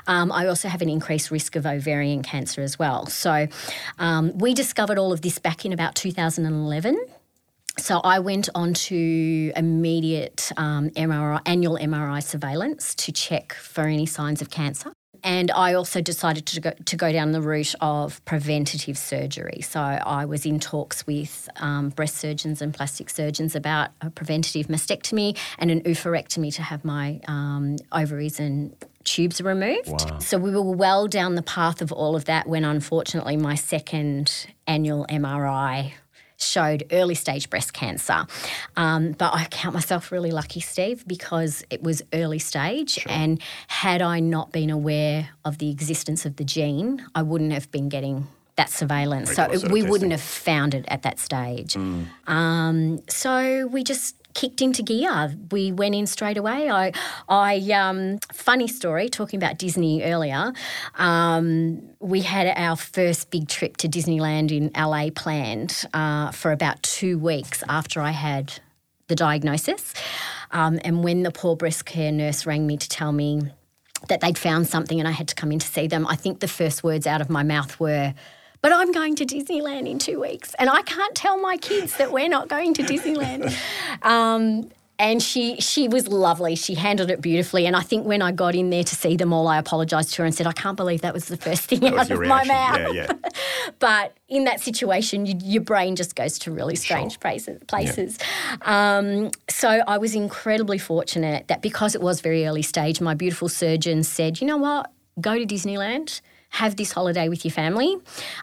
Um, 0.06 0.32
I 0.32 0.46
also 0.46 0.68
have 0.68 0.84
an 0.84 0.90
increased 0.90 1.32
risk 1.32 1.56
of 1.56 1.66
ovarian 1.66 2.22
cancer 2.22 2.62
as 2.62 2.78
well. 2.78 3.08
So 3.08 3.48
um, 3.98 4.38
we 4.38 4.54
discovered 4.54 5.00
all 5.00 5.12
of 5.12 5.22
this 5.22 5.40
back 5.40 5.66
in 5.66 5.74
about 5.74 5.96
2011 5.96 7.08
so 7.78 8.00
I 8.04 8.20
went 8.20 8.50
on 8.54 8.74
to 8.74 9.52
immediate 9.56 10.52
um, 10.58 10.90
MRI, 10.92 11.42
annual 11.46 11.78
MRI 11.78 12.22
surveillance 12.22 12.94
to 12.96 13.12
check 13.12 13.54
for 13.54 13.84
any 13.84 14.06
signs 14.06 14.42
of 14.42 14.50
cancer. 14.50 14.94
And 15.24 15.52
I 15.52 15.74
also 15.74 16.02
decided 16.02 16.46
to 16.48 16.60
go, 16.60 16.72
to 16.72 16.96
go 16.98 17.12
down 17.12 17.32
the 17.32 17.42
route 17.42 17.74
of 17.80 18.24
preventative 18.26 18.98
surgery. 18.98 19.62
So 19.62 19.80
I 19.80 20.26
was 20.26 20.46
in 20.46 20.60
talks 20.60 21.08
with 21.08 21.48
um, 21.58 21.90
breast 21.90 22.18
surgeons 22.18 22.62
and 22.62 22.74
plastic 22.74 23.10
surgeons 23.10 23.56
about 23.56 23.92
a 24.02 24.10
preventative 24.10 24.68
mastectomy 24.68 25.38
and 25.58 25.72
an 25.72 25.82
oophorectomy 25.82 26.54
to 26.56 26.62
have 26.62 26.84
my 26.84 27.22
um, 27.28 27.78
ovaries 27.94 28.40
and 28.40 28.76
tubes 29.06 29.40
removed. 29.40 29.88
Wow. 29.88 30.20
So 30.20 30.38
we 30.38 30.52
were 30.52 30.62
well 30.62 31.08
down 31.08 31.36
the 31.36 31.42
path 31.42 31.82
of 31.82 31.94
all 31.94 32.18
of 32.18 32.26
that 32.26 32.48
when 32.48 32.66
unfortunately 32.66 33.38
my 33.38 33.56
second 33.56 34.48
annual 34.68 35.06
MRI 35.10 35.94
showed 36.38 36.84
early 36.92 37.16
stage 37.16 37.50
breast 37.50 37.74
cancer. 37.74 38.26
Um, 38.76 39.14
but 39.14 39.34
I 39.34 39.46
count 39.46 39.74
myself 39.74 40.12
really 40.12 40.32
lucky, 40.32 40.60
Steve, 40.60 41.08
because 41.08 41.64
it 41.70 41.84
was 41.84 42.02
early 42.14 42.40
stage. 42.40 42.92
Sure. 42.92 43.12
And 43.12 43.42
had 43.68 44.02
I 44.02 44.20
not 44.20 44.52
been 44.52 44.70
aware 44.70 45.30
of 45.46 45.58
the 45.58 45.70
existence 45.70 46.26
of 46.26 46.36
the 46.36 46.44
gene, 46.44 47.06
I 47.16 47.22
wouldn't 47.22 47.54
have 47.54 47.72
been 47.72 47.90
getting 47.90 48.28
that 48.56 48.70
surveillance. 48.70 49.34
so 49.34 49.50
we 49.72 49.82
wouldn't 49.82 50.12
have 50.12 50.22
found 50.22 50.76
it 50.76 50.86
at 50.88 51.02
that 51.02 51.20
stage. 51.20 51.74
Mm. 51.74 52.06
Um, 52.28 53.00
so 53.10 53.68
we 53.68 53.84
just 53.84 54.16
kicked 54.34 54.62
into 54.62 54.84
gear. 54.84 55.36
We 55.52 55.72
went 55.72 55.96
in 55.96 56.08
straight 56.08 56.38
away. 56.38 56.70
I, 56.70 56.92
I 57.28 57.58
um, 57.72 58.20
funny 58.32 58.68
story, 58.68 59.10
talking 59.10 59.38
about 59.38 59.58
Disney 59.58 60.04
earlier. 60.04 60.54
Um, 60.96 61.82
we 62.00 62.22
had 62.22 62.48
our 62.56 62.76
first 62.76 63.30
big 63.30 63.48
trip 63.48 63.78
to 63.78 63.88
Disneyland 63.88 64.52
in 64.52 64.72
LA 64.76 65.10
planned 65.10 65.86
uh, 65.94 66.32
for 66.32 66.52
about 66.52 66.82
two 66.84 67.18
weeks 67.18 67.64
after 67.68 68.02
I 68.02 68.12
had 68.12 68.60
the 69.08 69.16
diagnosis. 69.16 69.94
Um, 70.52 70.80
and 70.84 71.04
when 71.04 71.24
the 71.24 71.32
poor 71.32 71.56
breast 71.56 71.86
care 71.86 72.12
nurse 72.12 72.46
rang 72.46 72.66
me 72.66 72.78
to 72.78 72.90
tell 72.90 73.12
me 73.12 73.42
that 74.10 74.22
they'd 74.22 74.38
found 74.38 74.68
something 74.68 75.00
and 75.00 75.08
I 75.08 75.12
had 75.12 75.28
to 75.30 75.36
come 75.36 75.52
in 75.52 75.60
to 75.60 75.68
see 75.68 75.88
them, 75.88 76.08
I 76.08 76.16
think 76.16 76.40
the 76.40 76.48
first 76.48 76.84
words 76.84 77.08
out 77.08 77.22
of 77.22 77.30
my 77.30 77.44
mouth 77.44 77.80
were, 77.80 78.14
but 78.64 78.72
I'm 78.72 78.92
going 78.92 79.14
to 79.18 79.26
Disneyland 79.26 79.88
in 79.88 80.00
two 80.00 80.20
weeks. 80.20 80.56
And 80.58 80.70
I 80.70 80.82
can't 80.84 81.14
tell 81.14 81.38
my 81.38 81.58
kids 81.58 81.98
that 81.98 82.12
we're 82.12 82.30
not 82.30 82.48
going 82.48 82.74
to 82.76 82.84
Disneyland. 82.84 83.54
Um, 84.02 84.70
and 85.00 85.22
she 85.24 85.58
she 85.60 85.88
was 85.88 86.08
lovely. 86.08 86.56
She 86.56 86.76
handled 86.76 87.10
it 87.10 87.20
beautifully. 87.22 87.66
And 87.66 87.76
I 87.76 87.82
think 87.82 88.06
when 88.06 88.22
I 88.22 88.32
got 88.32 88.54
in 88.56 88.70
there 88.70 88.84
to 88.84 88.96
see 88.96 89.16
them 89.16 89.34
all, 89.34 89.48
I 89.48 89.58
apologised 89.58 90.14
to 90.14 90.22
her 90.22 90.26
and 90.26 90.36
said, 90.36 90.46
"I 90.46 90.52
can't 90.52 90.78
believe 90.78 91.02
that 91.02 91.14
was 91.14 91.26
the 91.26 91.38
first 91.38 91.64
thing 91.64 91.80
That 91.82 91.94
out 91.94 92.12
of 92.12 92.20
your 92.20 92.26
my 92.28 92.44
mouth." 92.44 92.94
Yeah, 92.94 93.08
yeah. 93.08 93.30
but 93.80 94.16
in 94.30 94.44
that 94.46 94.60
situation, 94.62 95.26
you, 95.26 95.36
your 95.44 95.64
brain 95.64 95.96
just 95.96 96.16
goes 96.16 96.38
to 96.40 96.52
really 96.52 96.76
strange 96.76 97.14
Sure. 97.14 97.20
places. 97.20 97.62
places. 97.68 98.20
Um, 98.62 99.32
so 99.50 99.70
I 99.88 99.98
was 99.98 100.16
incredibly 100.16 100.78
fortunate 100.78 101.48
that 101.48 101.62
because 101.62 101.96
it 101.96 102.02
was 102.02 102.22
very 102.22 102.46
early 102.46 102.62
stage, 102.62 103.02
my 103.02 103.14
beautiful 103.16 103.50
surgeon 103.50 104.04
said, 104.04 104.42
"You 104.42 104.48
know 104.48 104.58
what? 104.58 104.92
Go 105.20 105.38
to 105.40 105.46
Disneyland." 105.46 106.22
Have 106.54 106.76
this 106.76 106.92
holiday 106.92 107.30
with 107.30 107.46
your 107.46 107.52
family, 107.52 107.98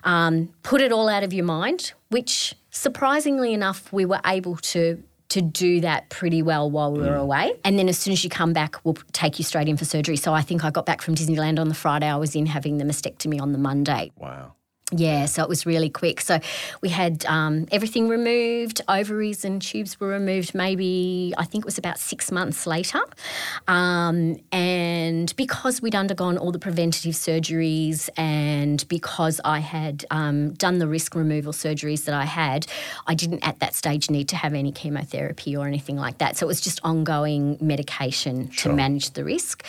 um, 0.05 0.51
put 0.63 0.81
it 0.81 0.93
all 0.93 1.09
out 1.09 1.23
of 1.23 1.33
your 1.33 1.45
mind, 1.45 1.93
which 2.09 2.55
surprisingly 2.71 3.53
enough, 3.53 3.93
we 3.93 4.05
were 4.05 4.21
able 4.25 4.57
to 4.57 5.03
to 5.31 5.41
do 5.41 5.81
that 5.81 6.09
pretty 6.09 6.43
well 6.43 6.69
while 6.69 6.93
we 6.93 6.99
were 6.99 7.15
away. 7.15 7.53
And 7.65 7.79
then 7.79 7.89
as 7.89 7.97
soon 7.97 8.13
as 8.13 8.25
you 8.25 8.31
come 8.31 8.53
back, 8.53 8.85
we'll 8.85 8.99
take 9.13 9.39
you 9.39 9.45
straight 9.45 9.69
in 9.69 9.77
for 9.77 9.85
surgery. 9.85 10.17
So 10.17 10.35
I 10.35 10.43
think 10.43 10.65
I 10.65 10.71
got 10.71 10.87
back 10.87 11.01
from 11.01 11.15
Disneyland 11.15 11.61
on 11.61 11.69
the 11.69 11.75
Friday. 11.75 12.07
I 12.07 12.17
was 12.17 12.35
in 12.35 12.47
having 12.47 12.79
the 12.79 12.85
mastectomy 12.85 13.41
on 13.41 13.53
the 13.53 13.59
Monday. 13.59 14.11
Wow. 14.17 14.55
Yeah, 14.93 15.27
so 15.27 15.43
it 15.43 15.49
was 15.49 15.67
really 15.67 15.89
quick. 15.89 16.21
So 16.21 16.41
we 16.81 16.89
had 16.89 17.25
um, 17.27 17.67
everything 17.71 18.09
removed, 18.09 18.81
ovaries 18.89 19.45
and 19.45 19.63
tubes 19.63 20.01
were 20.01 20.09
removed 20.09 20.55
maybe, 20.55 21.33
I 21.39 21.45
think 21.45 21.65
it 21.65 21.67
was 21.67 21.79
about 21.79 21.99
six 21.99 22.33
months 22.33 22.67
later. 22.67 23.01
Um, 23.69 24.41
and 24.51 25.35
because 25.37 25.81
we'd 25.81 25.95
undergone 25.95 26.39
all 26.39 26.51
the 26.51 26.59
preventative 26.59 27.15
surgeries 27.15 28.09
and 28.17 28.87
because 28.89 29.41
I 29.45 29.61
had 29.61 30.05
um, 30.11 30.55
done 30.55 30.79
the 30.79 30.89
risk 30.89 31.15
removal 31.15 31.53
surgeries 31.53 32.05
that 32.07 32.15
I 32.15 32.25
had, 32.25 32.67
I 33.07 33.15
didn't 33.15 33.47
at 33.47 33.61
that 33.61 33.75
stage 33.75 34.11
need 34.11 34.29
to 34.31 34.37
have 34.37 34.55
any 34.55 34.73
chemotherapy 34.73 35.57
or 35.57 35.69
anything 35.69 35.97
like 35.97 36.19
that. 36.19 36.37
So 36.37 36.47
it 36.47 36.49
was 36.49 36.61
just 36.61 36.81
ongoing 36.83 37.59
medication 37.61 38.49
to 38.49 38.73
manage 38.73 39.11
the 39.13 39.23
risk. 39.23 39.65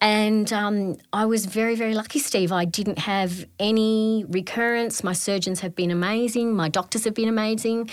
And 0.00 0.50
um, 0.52 0.96
I 1.12 1.26
was 1.26 1.44
very, 1.44 1.74
very 1.74 1.94
lucky, 1.94 2.18
Steve. 2.18 2.52
I 2.52 2.64
didn't 2.64 3.00
have 3.00 3.44
any 3.58 4.24
recurrence. 4.62 5.02
My 5.02 5.12
surgeons 5.12 5.60
have 5.60 5.74
been 5.74 5.90
amazing. 5.90 6.54
My 6.54 6.68
doctors 6.68 7.04
have 7.04 7.14
been 7.14 7.28
amazing. 7.28 7.90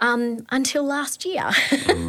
Um, 0.00 0.46
until 0.50 0.84
last 0.84 1.24
year, 1.24 1.50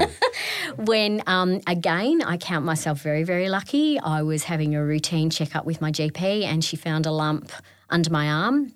when 0.78 1.22
um, 1.28 1.62
again 1.68 2.22
I 2.22 2.38
count 2.38 2.66
myself 2.66 3.02
very, 3.02 3.24
very 3.24 3.50
lucky. 3.50 4.00
I 4.00 4.24
was 4.24 4.44
having 4.44 4.76
a 4.76 4.84
routine 4.84 5.30
checkup 5.30 5.66
with 5.66 5.82
my 5.82 5.92
GP, 5.92 6.44
and 6.44 6.64
she 6.64 6.76
found 6.76 7.06
a 7.06 7.12
lump 7.12 7.52
under 7.90 8.10
my 8.10 8.30
arm. 8.30 8.74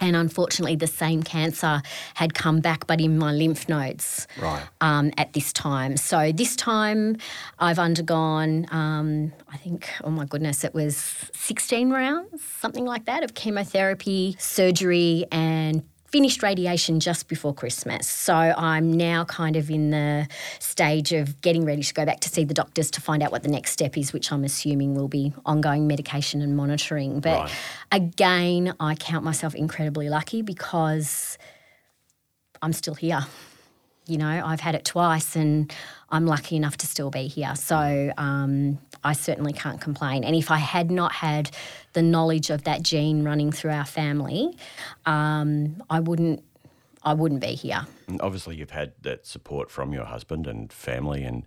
And 0.00 0.16
unfortunately, 0.16 0.76
the 0.76 0.86
same 0.86 1.22
cancer 1.22 1.80
had 2.14 2.34
come 2.34 2.60
back, 2.60 2.86
but 2.86 3.00
in 3.00 3.16
my 3.18 3.32
lymph 3.32 3.68
nodes 3.68 4.26
Right. 4.40 4.62
um, 4.80 5.12
at 5.16 5.32
this 5.32 5.52
time. 5.52 5.96
So 5.96 6.32
this 6.32 6.56
time 6.56 7.16
I've 7.58 7.78
undergone, 7.78 8.66
um, 8.70 9.32
I 9.52 9.56
think, 9.56 9.88
oh 10.02 10.10
my 10.10 10.24
goodness, 10.24 10.64
it 10.64 10.74
was 10.74 10.96
16 11.32 11.90
rounds, 11.90 12.42
something 12.60 12.84
like 12.84 13.04
that, 13.06 13.22
of 13.22 13.34
chemotherapy, 13.34 14.36
surgery, 14.38 15.24
and 15.30 15.84
finished 16.14 16.44
radiation 16.44 17.00
just 17.00 17.26
before 17.26 17.52
Christmas. 17.52 18.06
So 18.08 18.34
I'm 18.34 18.92
now 18.92 19.24
kind 19.24 19.56
of 19.56 19.68
in 19.68 19.90
the 19.90 20.28
stage 20.60 21.12
of 21.12 21.40
getting 21.40 21.64
ready 21.64 21.82
to 21.82 21.92
go 21.92 22.06
back 22.06 22.20
to 22.20 22.28
see 22.28 22.44
the 22.44 22.54
doctors 22.54 22.88
to 22.92 23.00
find 23.00 23.20
out 23.20 23.32
what 23.32 23.42
the 23.42 23.48
next 23.48 23.72
step 23.72 23.98
is, 23.98 24.12
which 24.12 24.30
I'm 24.30 24.44
assuming 24.44 24.94
will 24.94 25.08
be 25.08 25.32
ongoing 25.44 25.88
medication 25.88 26.40
and 26.40 26.56
monitoring. 26.56 27.18
But 27.18 27.40
Right. 27.40 27.50
again, 27.90 28.74
I 28.78 28.94
count 28.94 29.24
myself 29.24 29.56
incredibly 29.56 30.08
lucky 30.08 30.40
because 30.42 31.36
I'm 32.62 32.72
still 32.72 32.94
here. 32.94 33.26
You 34.06 34.18
know, 34.18 34.40
I've 34.46 34.60
had 34.60 34.76
it 34.76 34.84
twice 34.84 35.34
and 35.34 35.74
I'm 36.10 36.26
lucky 36.26 36.54
enough 36.54 36.76
to 36.76 36.86
still 36.86 37.10
be 37.10 37.26
here. 37.26 37.56
So 37.56 38.12
um, 38.16 38.78
I 39.04 39.12
certainly 39.12 39.52
can't 39.52 39.80
complain. 39.80 40.24
And 40.24 40.34
if 40.34 40.50
I 40.50 40.56
had 40.56 40.90
not 40.90 41.12
had 41.12 41.50
the 41.92 42.02
knowledge 42.02 42.50
of 42.50 42.64
that 42.64 42.82
gene 42.82 43.22
running 43.22 43.52
through 43.52 43.72
our 43.72 43.84
family, 43.84 44.56
um, 45.06 45.82
I 45.90 46.00
wouldn't. 46.00 46.42
I 47.06 47.12
wouldn't 47.12 47.42
be 47.42 47.48
here. 47.48 47.86
And 48.08 48.18
obviously, 48.22 48.56
you've 48.56 48.70
had 48.70 48.94
that 49.02 49.26
support 49.26 49.70
from 49.70 49.92
your 49.92 50.06
husband 50.06 50.46
and 50.46 50.72
family 50.72 51.22
and 51.22 51.44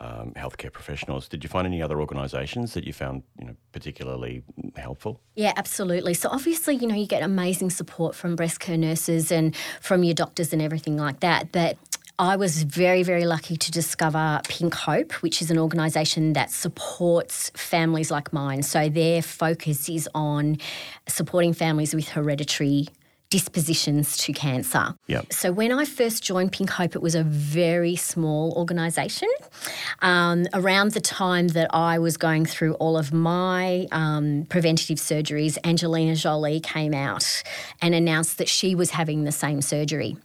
um, 0.00 0.32
healthcare 0.36 0.72
professionals. 0.72 1.28
Did 1.28 1.42
you 1.42 1.48
find 1.48 1.66
any 1.66 1.82
other 1.82 2.00
organisations 2.00 2.74
that 2.74 2.84
you 2.84 2.92
found 2.92 3.22
you 3.38 3.46
know 3.46 3.56
particularly 3.72 4.42
helpful? 4.76 5.20
Yeah, 5.34 5.52
absolutely. 5.56 6.14
So 6.14 6.28
obviously, 6.28 6.76
you 6.76 6.86
know, 6.86 6.94
you 6.94 7.06
get 7.06 7.22
amazing 7.22 7.70
support 7.70 8.14
from 8.14 8.36
breast 8.36 8.60
care 8.60 8.76
nurses 8.76 9.32
and 9.32 9.56
from 9.80 10.04
your 10.04 10.14
doctors 10.14 10.52
and 10.52 10.62
everything 10.62 10.96
like 10.96 11.20
that. 11.20 11.52
But 11.52 11.78
I 12.20 12.34
was 12.34 12.64
very, 12.64 13.04
very 13.04 13.26
lucky 13.26 13.56
to 13.56 13.70
discover 13.70 14.40
Pink 14.48 14.74
Hope, 14.74 15.12
which 15.22 15.40
is 15.40 15.52
an 15.52 15.58
organisation 15.58 16.32
that 16.32 16.50
supports 16.50 17.50
families 17.54 18.10
like 18.10 18.32
mine. 18.32 18.64
So 18.64 18.88
their 18.88 19.22
focus 19.22 19.88
is 19.88 20.08
on 20.14 20.58
supporting 21.06 21.52
families 21.52 21.94
with 21.94 22.08
hereditary 22.08 22.88
dispositions 23.30 24.16
to 24.16 24.32
cancer. 24.32 24.94
Yep. 25.06 25.32
So 25.32 25.52
when 25.52 25.70
I 25.70 25.84
first 25.84 26.22
joined 26.22 26.50
Pink 26.50 26.70
Hope, 26.70 26.96
it 26.96 27.02
was 27.02 27.14
a 27.14 27.22
very 27.22 27.94
small 27.94 28.52
organisation. 28.56 29.28
Um, 30.00 30.46
around 30.54 30.92
the 30.92 31.00
time 31.00 31.48
that 31.48 31.72
I 31.74 31.98
was 31.98 32.16
going 32.16 32.46
through 32.46 32.74
all 32.74 32.96
of 32.96 33.12
my 33.12 33.86
um, 33.92 34.46
preventative 34.48 34.98
surgeries, 34.98 35.58
Angelina 35.62 36.16
Jolie 36.16 36.60
came 36.60 36.94
out 36.94 37.42
and 37.82 37.94
announced 37.94 38.38
that 38.38 38.48
she 38.48 38.74
was 38.74 38.90
having 38.90 39.24
the 39.24 39.32
same 39.32 39.60
surgery. 39.60 40.16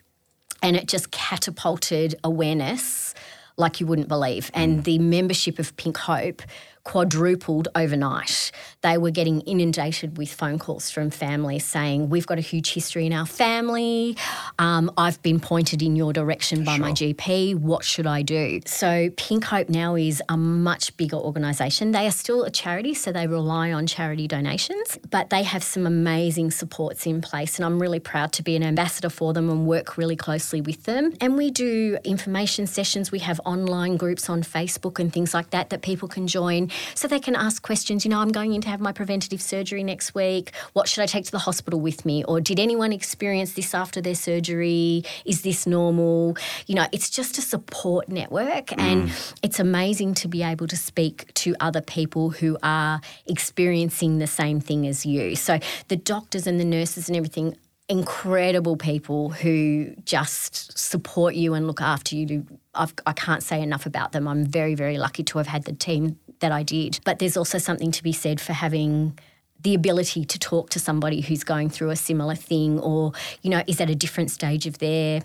And 0.63 0.76
it 0.76 0.88
just 0.88 1.12
catapulted 1.12 2.15
awareness 2.23 3.13
like 3.58 3.80
you 3.80 3.86
wouldn't 3.86 4.08
believe. 4.08 4.49
And 4.54 4.80
mm. 4.80 4.84
the 4.84 4.97
membership 4.97 5.60
of 5.60 5.76
Pink 5.78 5.97
Hope 5.97 6.41
quadrupled 6.84 7.69
overnight. 7.76 8.52
They 8.82 8.98
were 8.98 9.12
getting 9.12 9.41
inundated 9.41 10.17
with 10.17 10.34
phone 10.34 10.60
calls 10.60 10.91
from 10.91 11.10
families 11.10 11.65
saying, 11.65 12.10
We've 12.10 12.28
got 12.28 12.38
a 12.38 12.41
huge 12.41 12.74
history 12.74 13.06
in 13.06 13.13
our 13.13 13.26
family. 13.26 14.17
Um, 14.60 14.91
I've 14.98 15.22
been 15.22 15.39
pointed 15.39 15.82
in 15.82 15.96
your 15.96 16.12
direction 16.12 16.63
by 16.63 16.78
my 16.78 16.91
GP. 16.91 17.56
What 17.56 17.86
should 17.86 18.06
I 18.06 18.22
do? 18.22 18.60
So, 18.65 19.10
Pink 19.15 19.46
Hope 19.46 19.69
now 19.69 19.96
is 19.96 20.22
a 20.28 20.36
much 20.36 20.96
bigger 20.98 21.15
organisation. 21.15 21.91
They 21.91 22.06
are 22.06 22.12
still 22.12 22.43
a 22.43 22.52
charity, 22.52 22.93
so 22.93 23.12
they 23.12 23.28
rely 23.28 23.72
on 23.72 23.88
charity 23.88 24.28
donations, 24.28 25.00
but 25.10 25.30
they 25.30 25.43
have 25.43 25.63
some 25.63 25.88
amazing 25.88 26.52
supports 26.52 27.06
in 27.06 27.22
place. 27.22 27.58
And 27.58 27.65
I'm 27.65 27.82
really 27.82 28.00
proud 28.00 28.34
to 28.34 28.43
be 28.43 28.56
an 28.58 28.63
ambassador 28.63 29.10
for 29.10 29.32
them 29.32 29.50
and 29.50 29.65
work 29.65 29.98
really 29.98 30.17
closely 30.17 30.60
with 30.60 30.84
them. 30.84 31.13
And 31.22 31.38
we 31.38 31.50
do 31.50 31.98
information 32.04 32.67
sessions, 32.67 33.12
we 33.12 33.19
have 33.19 33.39
online 33.46 33.96
groups 33.96 34.30
on 34.30 34.43
Facebook 34.43 35.00
and 35.00 35.13
things 35.13 35.34
like 35.34 35.52
that 35.52 35.69
that 35.69 35.82
people 35.82 36.10
can 36.10 36.28
join 36.28 36.69
so 36.95 37.07
they 37.07 37.19
can 37.19 37.36
ask 37.36 37.62
questions. 37.62 38.05
You 38.05 38.12
know, 38.12 38.19
I'm 38.19 38.31
going 38.31 38.53
in 38.53 38.62
to 38.62 38.69
have 38.69 38.79
my 38.79 38.91
preventative 38.91 39.41
surgery 39.41 39.83
next 39.83 40.15
week. 40.15 40.51
What 40.73 40.88
should 40.88 41.01
I 41.01 41.05
take 41.05 41.25
to 41.25 41.31
the 41.31 41.39
hospital 41.39 41.79
with 41.79 42.05
me? 42.05 42.23
Or 42.23 42.39
did 42.41 42.59
anyone 42.59 42.91
experience 42.91 43.53
this 43.53 43.73
after 43.73 44.01
their 44.01 44.15
surgery? 44.15 45.03
Is 45.25 45.41
this 45.41 45.65
normal? 45.65 46.38
You 46.67 46.75
know, 46.75 46.88
it's 46.91 47.09
just 47.09 47.38
a 47.38 47.41
support 47.41 48.09
network. 48.09 48.67
Mm. 48.67 48.79
And 48.79 49.12
it's 49.41 49.59
amazing 49.59 50.13
to 50.15 50.27
be 50.27 50.43
able 50.43 50.67
to 50.67 50.77
speak 50.77 51.33
to 51.36 51.55
other 51.59 51.81
people 51.81 52.29
who 52.29 52.57
are 52.63 53.01
experiencing 53.25 54.19
the 54.19 54.27
same 54.27 54.59
thing 54.59 54.88
as 54.88 55.05
you. 55.05 55.36
So 55.36 55.59
the 55.88 55.95
doctors 55.95 56.47
and 56.47 56.59
the 56.59 56.65
nurses 56.65 57.07
and 57.07 57.17
everything 57.17 57.55
incredible 57.89 58.77
people 58.77 59.29
who 59.29 59.93
just 60.05 60.77
support 60.77 61.36
you 61.36 61.53
and 61.53 61.67
look 61.67 61.81
after 61.81 62.15
you. 62.15 62.45
I've, 62.75 62.93
I 63.05 63.13
can't 63.13 63.43
say 63.43 63.62
enough 63.62 63.86
about 63.86 64.12
them. 64.12 64.27
I'm 64.27 64.45
very, 64.45 64.75
very 64.75 64.97
lucky 64.97 65.23
to 65.23 65.38
have 65.38 65.47
had 65.47 65.63
the 65.65 65.73
team 65.73 66.17
that 66.39 66.51
I 66.51 66.63
did. 66.63 66.99
But 67.05 67.19
there's 67.19 67.38
also 67.38 67.57
something 67.57 67.91
to 67.91 68.03
be 68.03 68.12
said 68.13 68.41
for 68.41 68.53
having 68.53 69.17
the 69.62 69.75
ability 69.75 70.25
to 70.25 70.39
talk 70.39 70.69
to 70.71 70.79
somebody 70.79 71.21
who's 71.21 71.43
going 71.43 71.69
through 71.69 71.89
a 71.91 71.95
similar 71.95 72.36
thing 72.36 72.79
or, 72.79 73.13
you 73.41 73.49
know, 73.49 73.63
is 73.67 73.79
at 73.79 73.89
a 73.89 73.95
different 73.95 74.29
stage 74.31 74.65
of 74.65 74.79
their 74.79 75.21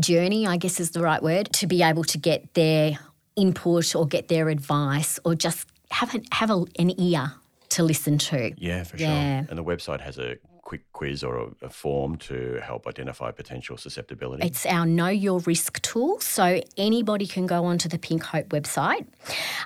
journey, 0.00 0.46
I 0.46 0.56
guess 0.56 0.80
is 0.80 0.92
the 0.92 1.02
right 1.02 1.22
word, 1.22 1.52
to 1.54 1.66
be 1.66 1.82
able 1.82 2.04
to 2.04 2.18
get 2.18 2.54
their 2.54 2.98
input 3.36 3.94
or 3.94 4.06
get 4.06 4.28
their 4.28 4.48
advice 4.48 5.18
or 5.24 5.34
just 5.34 5.68
have, 5.90 6.14
an, 6.14 6.24
have 6.32 6.50
a, 6.50 6.64
an 6.78 6.98
ear 7.00 7.32
to 7.70 7.82
listen 7.82 8.18
to. 8.18 8.52
Yeah, 8.56 8.82
for 8.84 8.96
Yeah. 8.96 9.40
sure. 9.42 9.46
And 9.50 9.58
the 9.58 9.64
website 9.64 10.00
has 10.00 10.18
a 10.18 10.36
quick 10.72 10.90
quiz 10.94 11.22
or 11.22 11.50
a, 11.60 11.68
form 11.68 12.16
to 12.16 12.58
help 12.64 12.86
identify 12.86 13.30
potential 13.30 13.76
susceptibility. 13.76 14.46
It's 14.46 14.64
our 14.64 14.86
Know 14.86 15.08
Your 15.08 15.40
Risk 15.40 15.82
tool. 15.82 16.18
So 16.20 16.62
anybody 16.78 17.26
can 17.26 17.46
go 17.46 17.66
onto 17.66 17.90
the 17.90 17.98
Pink 17.98 18.22
Hope 18.22 18.48
website 18.48 19.04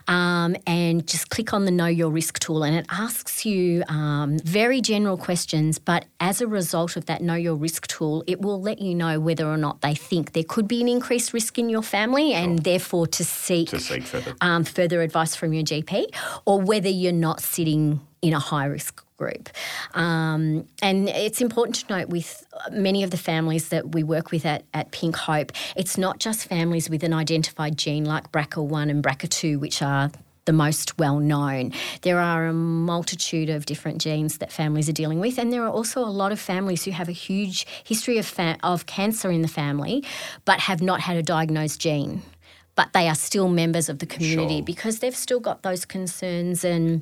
um, 0.09 0.57
and 0.67 1.07
just 1.07 1.31
click 1.31 1.55
on 1.55 1.65
the 1.65 1.71
Know 1.71 1.87
Your 1.87 2.11
Risk 2.11 2.41
tool, 2.41 2.65
and 2.65 2.75
it 2.75 2.87
asks 2.91 3.47
you 3.47 3.85
um, 3.87 4.41
very 4.41 4.81
general 4.81 5.17
questions. 5.17 5.79
But 5.79 6.07
as 6.19 6.41
a 6.41 6.49
result 6.49 6.97
of 6.97 7.07
that 7.07 7.23
Know 7.23 7.37
Your 7.37 7.55
Risk 7.55 7.87
tool, 7.87 8.25
it 8.27 8.41
will 8.41 8.61
let 8.61 8.81
you 8.81 8.93
know 8.93 9.21
whether 9.21 9.47
or 9.47 9.57
not 9.57 9.83
they 9.83 9.95
think 9.95 10.33
there 10.33 10.43
could 10.43 10.67
be 10.67 10.81
an 10.81 10.89
increased 10.89 11.33
risk 11.33 11.57
in 11.57 11.69
your 11.69 11.83
family, 11.83 12.33
and 12.33 12.65
therefore 12.65 13.07
to 13.07 13.25
seek 13.25 13.69
to 13.69 13.79
seek 13.79 14.03
further. 14.03 14.35
um, 14.41 14.65
further 14.65 15.03
advice 15.03 15.37
from 15.37 15.53
your 15.53 15.63
GP, 15.63 16.13
or 16.47 16.61
whether 16.61 16.89
you're 16.89 17.13
not 17.13 17.41
sitting 17.41 18.01
in 18.23 18.33
a 18.33 18.41
high 18.41 18.65
risk 18.65 19.06
group. 19.17 19.49
Um, 19.95 20.67
and 20.83 21.09
it's 21.09 21.41
important 21.41 21.77
to 21.77 21.99
note 21.99 22.09
with 22.09 22.47
many 22.71 23.03
of 23.03 23.11
the 23.11 23.17
families 23.17 23.69
that 23.71 23.95
we 23.95 24.03
work 24.03 24.31
with 24.31 24.45
at, 24.47 24.65
at 24.75 24.91
Pink 24.91 25.17
Hope, 25.17 25.53
it's 25.77 25.97
not 25.99 26.19
just 26.19 26.47
families 26.47 26.91
with 26.91 27.03
an 27.03 27.13
identified 27.13 27.77
gene 27.77 28.05
like 28.05 28.31
BRCA1 28.33 28.91
and 28.91 29.03
BRCA2, 29.03 29.59
which 29.61 29.83
are 29.83 30.11
the 30.45 30.53
most 30.53 30.97
well 30.97 31.19
known. 31.19 31.73
There 32.03 32.21
are 32.21 32.47
a 32.47 32.53
multitude 32.53 33.51
of 33.51 33.67
different 33.67 34.01
genes 34.01 34.39
that 34.39 34.53
families 34.53 34.89
are 34.89 34.93
dealing 34.93 35.19
with, 35.19 35.39
and 35.39 35.53
there 35.53 35.65
are 35.65 35.71
also 35.71 36.01
a 36.01 36.07
lot 36.07 36.31
of 36.31 36.39
families 36.39 36.85
who 36.85 36.93
have 36.93 37.09
a 37.09 37.13
huge 37.13 37.67
history 37.85 38.19
of, 38.19 38.27
fa- 38.27 38.57
of 38.63 38.87
cancer 38.87 39.31
in 39.31 39.43
the 39.43 39.49
family 39.49 40.05
but 40.45 40.61
have 40.61 40.81
not 40.81 41.01
had 41.01 41.17
a 41.17 41.23
diagnosed 41.23 41.81
gene. 41.81 42.23
But 42.77 42.93
they 42.93 43.09
are 43.09 43.15
still 43.17 43.49
members 43.49 43.89
of 43.89 43.99
the 43.99 44.07
community 44.07 44.59
Sure. 44.59 44.65
because 44.65 44.99
they've 45.01 45.17
still 45.17 45.41
got 45.41 45.63
those 45.63 45.85
concerns 45.85 46.63
and 46.63 47.01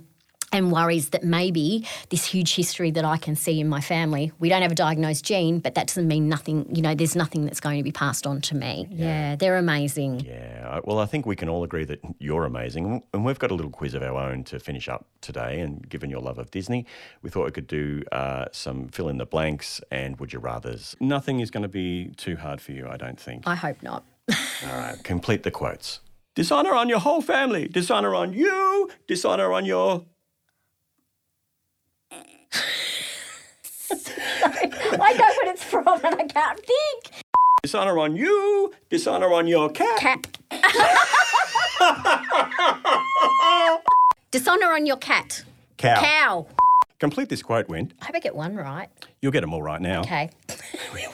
and 0.54 0.70
worries 0.70 1.08
that 1.10 1.24
maybe 1.24 1.84
this 2.10 2.24
huge 2.24 2.54
history 2.54 2.92
that 2.92 3.04
I 3.04 3.16
can 3.16 3.34
see 3.34 3.58
in 3.58 3.68
my 3.68 3.80
family, 3.80 4.30
we 4.38 4.48
don't 4.48 4.62
have 4.62 4.70
a 4.70 4.76
diagnosed 4.76 5.24
gene, 5.24 5.58
but 5.58 5.74
that 5.74 5.88
doesn't 5.88 6.06
mean 6.06 6.28
nothing, 6.28 6.72
you 6.74 6.80
know, 6.80 6.94
there's 6.94 7.16
nothing 7.16 7.44
that's 7.44 7.58
going 7.58 7.76
to 7.78 7.82
be 7.82 7.90
passed 7.90 8.24
on 8.24 8.40
to 8.42 8.54
me. 8.54 8.86
Yeah, 8.90 9.34
they're 9.34 9.56
amazing. 9.56 10.20
Yeah, 10.20 10.78
well, 10.84 11.00
I 11.00 11.06
think 11.06 11.26
we 11.26 11.34
can 11.34 11.48
all 11.48 11.64
agree 11.64 11.84
that 11.86 11.98
you're 12.20 12.44
amazing. 12.44 13.02
And 13.12 13.24
we've 13.24 13.38
got 13.38 13.50
a 13.50 13.54
little 13.54 13.72
quiz 13.72 13.94
of 13.94 14.04
our 14.04 14.16
own 14.16 14.44
to 14.44 14.60
finish 14.60 14.88
up 14.88 15.06
today. 15.20 15.58
And 15.58 15.88
given 15.88 16.08
your 16.08 16.20
love 16.20 16.38
of 16.38 16.52
Disney, 16.52 16.86
we 17.22 17.30
thought 17.30 17.46
we 17.46 17.50
could 17.50 17.66
do 17.66 18.04
uh, 18.12 18.44
some 18.52 18.86
fill 18.88 19.08
in 19.08 19.18
the 19.18 19.26
blanks 19.26 19.80
and 19.90 20.20
would 20.20 20.32
you 20.32 20.38
rathers. 20.38 20.94
Nothing 21.00 21.40
is 21.40 21.50
going 21.50 21.64
to 21.64 21.68
be 21.68 22.12
too 22.16 22.36
hard 22.36 22.60
for 22.60 22.70
you, 22.70 22.86
I 22.88 22.96
don't 22.96 23.18
think. 23.18 23.42
I 23.44 23.56
hope 23.56 23.82
not. 23.82 24.04
All 24.30 24.78
right, 24.78 25.02
complete 25.02 25.42
the 25.42 25.50
quotes. 25.50 25.98
Dishonor 26.34 26.74
on 26.74 26.88
your 26.88 26.98
whole 26.98 27.22
family, 27.22 27.68
dishonor 27.68 28.14
on 28.14 28.32
you, 28.32 28.90
dishonor 29.06 29.52
on 29.52 29.64
your. 29.64 30.04
I 34.44 35.12
know 35.12 35.24
what 35.24 35.48
it's 35.48 35.64
from 35.64 35.86
and 35.88 36.14
I 36.14 36.26
can't 36.26 36.60
think. 36.60 37.24
Dishonor 37.62 37.98
on 37.98 38.14
you, 38.14 38.72
dishonor 38.90 39.32
on 39.32 39.46
your 39.46 39.70
cat. 39.70 39.98
Cat. 39.98 40.38
Dishonor 44.30 44.72
on 44.72 44.84
your 44.84 44.98
cat. 44.98 45.44
Cow. 45.78 46.00
Cow. 46.00 46.46
Complete 46.98 47.28
this 47.28 47.42
quote, 47.42 47.68
Wind. 47.68 47.94
I 48.02 48.06
hope 48.06 48.16
I 48.16 48.20
get 48.20 48.34
one 48.34 48.56
right. 48.56 48.88
You'll 49.22 49.32
get 49.32 49.40
them 49.40 49.54
all 49.54 49.62
right 49.62 49.80
now. 49.80 50.00
Okay. 50.00 50.30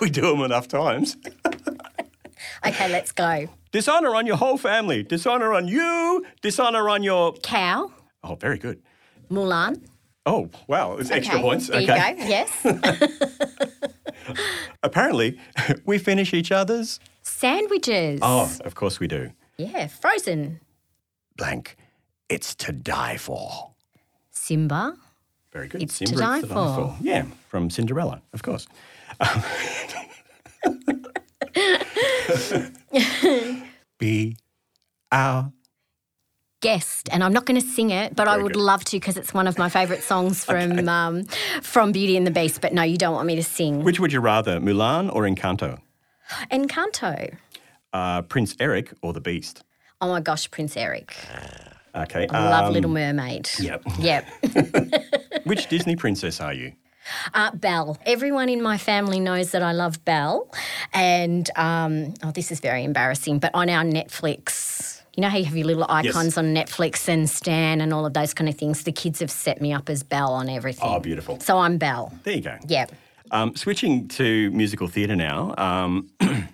We 0.01 0.11
do 0.11 0.23
them 0.23 0.41
enough 0.41 0.69
times. 0.69 1.17
Okay, 2.67 2.89
let's 2.91 3.13
go. 3.13 3.49
Dishonor 3.73 4.15
on 4.15 4.27
your 4.27 4.37
whole 4.37 4.59
family, 4.59 5.03
dishonor 5.03 5.55
on 5.55 5.69
you, 5.69 6.25
dishonor 6.43 6.89
on 6.89 7.03
your. 7.03 7.33
Cow. 7.35 7.91
Oh, 8.25 8.35
very 8.35 8.59
good. 8.59 8.81
Mulan. 9.31 9.81
Oh, 10.27 10.51
wow, 10.67 10.97
it's 10.97 11.11
extra 11.11 11.37
okay. 11.37 11.43
points. 11.43 11.69
There 11.69 11.81
okay. 11.81 12.11
you 12.11 12.17
go. 12.17 12.25
Yes. 12.29 12.51
Apparently, 14.83 15.39
we 15.87 15.97
finish 15.99 16.35
each 16.35 16.53
other's. 16.53 17.01
Sandwiches. 17.23 18.21
Oh, 18.23 18.53
of 18.65 18.75
course 18.75 19.01
we 19.01 19.07
do. 19.07 19.31
Yeah, 19.57 19.87
frozen. 19.87 20.61
Blank. 21.37 21.77
It's 22.29 22.55
to 22.57 22.73
die 22.73 23.17
for. 23.17 23.71
Simba. 24.31 24.97
Very 25.53 25.69
good. 25.69 25.83
It's 25.83 25.99
to 25.99 26.07
Simba, 26.07 26.23
die 26.23 26.39
it's 26.41 26.49
to 26.49 26.55
for. 26.55 26.97
Yeah, 27.01 27.25
from 27.49 27.71
Cinderella, 27.71 28.21
of 28.33 28.43
course. 28.43 28.67
Be 33.99 34.37
our. 35.11 35.53
Guest, 36.61 37.09
and 37.11 37.25
I'm 37.25 37.33
not 37.33 37.47
going 37.47 37.61
to 37.61 37.67
sing 37.67 37.91
it, 37.91 38.15
but 38.15 38.29
I 38.29 38.37
would 38.37 38.53
good. 38.53 38.61
love 38.61 38.85
to 38.87 38.97
because 38.97 39.17
it's 39.17 39.33
one 39.33 39.47
of 39.47 39.57
my 39.57 39.69
favourite 39.69 40.03
songs 40.03 40.45
from 40.51 40.89
um, 40.89 41.25
from 41.63 41.93
Beauty 41.93 42.17
and 42.17 42.27
the 42.27 42.31
Beast. 42.31 42.61
But 42.61 42.75
no, 42.75 42.83
you 42.83 42.99
don't 42.99 43.15
want 43.15 43.27
me 43.27 43.37
to 43.37 43.43
sing. 43.43 43.83
Which 43.83 43.99
would 43.99 44.13
you 44.13 44.21
rather, 44.21 44.61
Mulan 44.61 45.15
or 45.15 45.23
Encanto? 45.23 45.81
Encanto. 46.51 47.35
Uh, 47.93 48.23
Prince 48.23 48.55
Eric 48.61 48.93
or 49.03 49.13
the 49.13 49.21
Beast? 49.21 49.65
Oh 50.01 50.09
my 50.09 50.21
gosh, 50.21 50.51
Prince 50.51 50.77
Eric. 50.77 51.17
Okay. 51.95 52.27
I 52.29 52.49
love 52.49 52.67
um, 52.67 52.73
Little 52.73 52.91
Mermaid. 52.91 53.51
Yep. 53.59 53.83
Yep. 53.99 54.27
Which 55.45 55.67
Disney 55.69 55.97
princess 55.97 56.41
are 56.41 56.55
you? 56.55 56.73
Uh, 57.35 57.51
Belle. 57.55 57.99
Everyone 58.07 58.49
in 58.49 58.63
my 58.63 58.79
family 58.79 59.19
knows 59.19 59.51
that 59.51 59.63
I 59.63 59.73
love 59.73 60.05
Belle. 60.05 60.49
And, 60.93 61.51
um, 61.57 62.15
oh, 62.23 62.31
this 62.31 62.53
is 62.53 62.61
very 62.61 62.85
embarrassing, 62.85 63.41
but 63.41 63.51
on 63.55 63.69
our 63.69 63.83
Netflix, 63.83 64.90
you 65.17 65.21
know 65.23 65.29
how 65.29 65.37
you 65.39 65.45
have 65.45 65.57
your 65.57 65.67
little 65.67 65.87
icons 65.89 66.39
on 66.39 66.55
Netflix 66.55 67.09
and 67.09 67.29
Stan 67.29 67.81
and 67.81 67.93
all 67.93 68.07
of 68.07 68.15
those 68.15 68.33
kind 68.35 68.49
of 68.49 68.57
things? 68.57 68.85
The 68.85 68.93
kids 68.93 69.21
have 69.21 69.31
set 69.31 69.61
me 69.61 69.73
up 69.73 69.89
as 69.91 70.03
Belle 70.03 70.33
on 70.33 70.49
everything. 70.49 70.85
Oh, 70.89 71.01
beautiful. 71.01 71.41
So 71.41 71.59
I'm 71.59 71.79
Belle. 71.79 72.13
There 72.25 72.35
you 72.35 72.41
go. 72.43 72.57
Yep. 72.69 72.93
Um, 73.33 73.55
switching 73.57 74.09
to 74.09 74.51
musical 74.51 74.89
theatre 74.89 75.17
now, 75.17 75.55
um, 75.59 76.11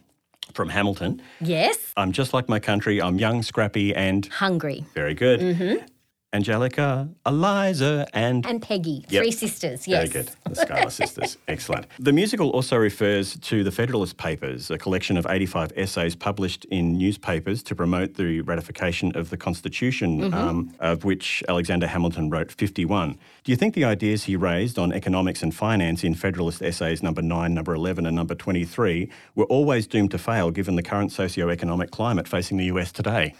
from 0.55 0.69
Hamilton. 0.69 1.23
Yes. 1.41 1.77
I'm 1.97 2.13
just 2.13 2.33
like 2.35 2.49
my 2.49 2.59
country. 2.61 3.01
I'm 3.01 3.19
young, 3.19 3.43
scrappy, 3.43 3.95
and 3.95 4.27
Hungry. 4.27 4.85
very 4.95 5.15
good. 5.15 5.85
Angelica, 6.33 7.09
Eliza, 7.25 8.07
and 8.13 8.45
And 8.47 8.61
Peggy. 8.61 9.05
Yep. 9.09 9.23
Three 9.23 9.31
sisters. 9.31 9.87
Yes. 9.89 10.11
Very 10.11 10.25
good. 10.25 10.33
The 10.45 10.57
Schuyler 10.57 10.91
Sisters. 11.03 11.39
Excellent. 11.49 11.87
The 11.99 12.13
musical 12.13 12.51
also 12.51 12.77
refers 12.77 13.39
to 13.39 13.63
the 13.65 13.71
Federalist 13.71 14.17
Papers, 14.17 14.71
a 14.71 14.77
collection 14.77 15.17
of 15.17 15.27
85 15.29 15.73
essays 15.77 16.15
published 16.17 16.65
in 16.67 16.99
newspapers 16.99 17.63
to 17.65 17.75
promote 17.75 18.15
the 18.15 18.41
ratification 18.43 19.13
of 19.17 19.31
the 19.31 19.37
Constitution, 19.37 20.21
Mm-hmm. 20.21 20.35
um, 20.35 20.75
of 20.81 21.05
which 21.05 21.43
Alexander 21.49 21.87
Hamilton 21.87 22.29
wrote 22.29 22.51
51. 22.51 23.19
Do 23.45 23.53
you 23.53 23.57
think 23.57 23.75
the 23.75 23.85
ideas 23.85 24.25
he 24.25 24.35
raised 24.37 24.79
on 24.79 24.93
economics 24.93 25.43
and 25.43 25.55
finance 25.55 26.03
in 26.05 26.15
Federalist 26.15 26.61
essays 26.61 27.03
number 27.03 27.23
9, 27.23 27.55
number 27.55 27.73
11, 27.75 28.05
and 28.05 28.17
number 28.17 28.35
23 28.35 29.09
were 29.37 29.45
always 29.45 29.87
doomed 29.87 30.11
to 30.11 30.19
fail 30.19 30.51
given 30.51 30.75
the 30.77 30.83
current 30.83 31.13
socio-economic 31.13 31.91
climate 31.93 32.27
facing 32.27 32.57
the 32.57 32.65
US 32.67 32.91
today? 32.93 33.35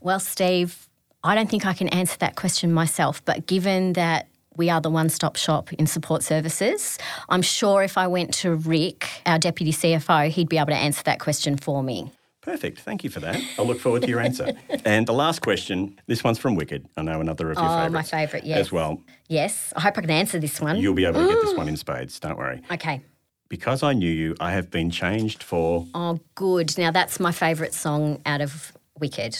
Well, 0.00 0.20
Steve, 0.20 0.87
I 1.24 1.34
don't 1.34 1.50
think 1.50 1.66
I 1.66 1.72
can 1.74 1.88
answer 1.88 2.16
that 2.18 2.36
question 2.36 2.72
myself, 2.72 3.24
but 3.24 3.46
given 3.46 3.94
that 3.94 4.28
we 4.56 4.70
are 4.70 4.80
the 4.80 4.90
one 4.90 5.08
stop 5.08 5.36
shop 5.36 5.72
in 5.74 5.86
support 5.86 6.22
services, 6.22 6.98
I'm 7.28 7.42
sure 7.42 7.82
if 7.82 7.98
I 7.98 8.06
went 8.06 8.34
to 8.34 8.54
Rick, 8.54 9.08
our 9.26 9.38
deputy 9.38 9.72
CFO, 9.72 10.28
he'd 10.28 10.48
be 10.48 10.58
able 10.58 10.68
to 10.68 10.76
answer 10.76 11.02
that 11.04 11.20
question 11.20 11.56
for 11.56 11.82
me. 11.82 12.12
Perfect. 12.40 12.80
Thank 12.80 13.04
you 13.04 13.10
for 13.10 13.20
that. 13.20 13.40
I'll 13.58 13.66
look 13.66 13.80
forward 13.80 14.02
to 14.02 14.08
your 14.08 14.20
answer. 14.20 14.52
and 14.84 15.06
the 15.06 15.12
last 15.12 15.42
question 15.42 16.00
this 16.06 16.24
one's 16.24 16.38
from 16.38 16.54
Wicked. 16.54 16.88
I 16.96 17.02
know 17.02 17.20
another 17.20 17.50
of 17.50 17.58
your 17.58 17.66
Oh, 17.66 17.88
my 17.90 18.02
favourite, 18.02 18.44
yes. 18.44 18.58
As 18.58 18.72
well. 18.72 19.02
Yes, 19.28 19.72
I 19.76 19.80
hope 19.80 19.98
I 19.98 20.00
can 20.00 20.10
answer 20.10 20.38
this 20.38 20.60
one. 20.60 20.76
You'll 20.78 20.94
be 20.94 21.04
able 21.04 21.20
to 21.20 21.28
get 21.34 21.42
this 21.42 21.54
one 21.56 21.68
in 21.68 21.76
spades, 21.76 22.18
don't 22.18 22.38
worry. 22.38 22.62
Okay. 22.70 23.02
Because 23.48 23.82
I 23.82 23.92
knew 23.92 24.10
you, 24.10 24.34
I 24.40 24.52
have 24.52 24.70
been 24.70 24.90
changed 24.90 25.42
for. 25.42 25.86
Oh, 25.94 26.20
good. 26.34 26.76
Now 26.78 26.90
that's 26.90 27.18
my 27.20 27.32
favourite 27.32 27.74
song 27.74 28.20
out 28.24 28.40
of 28.40 28.72
Wicked. 28.98 29.36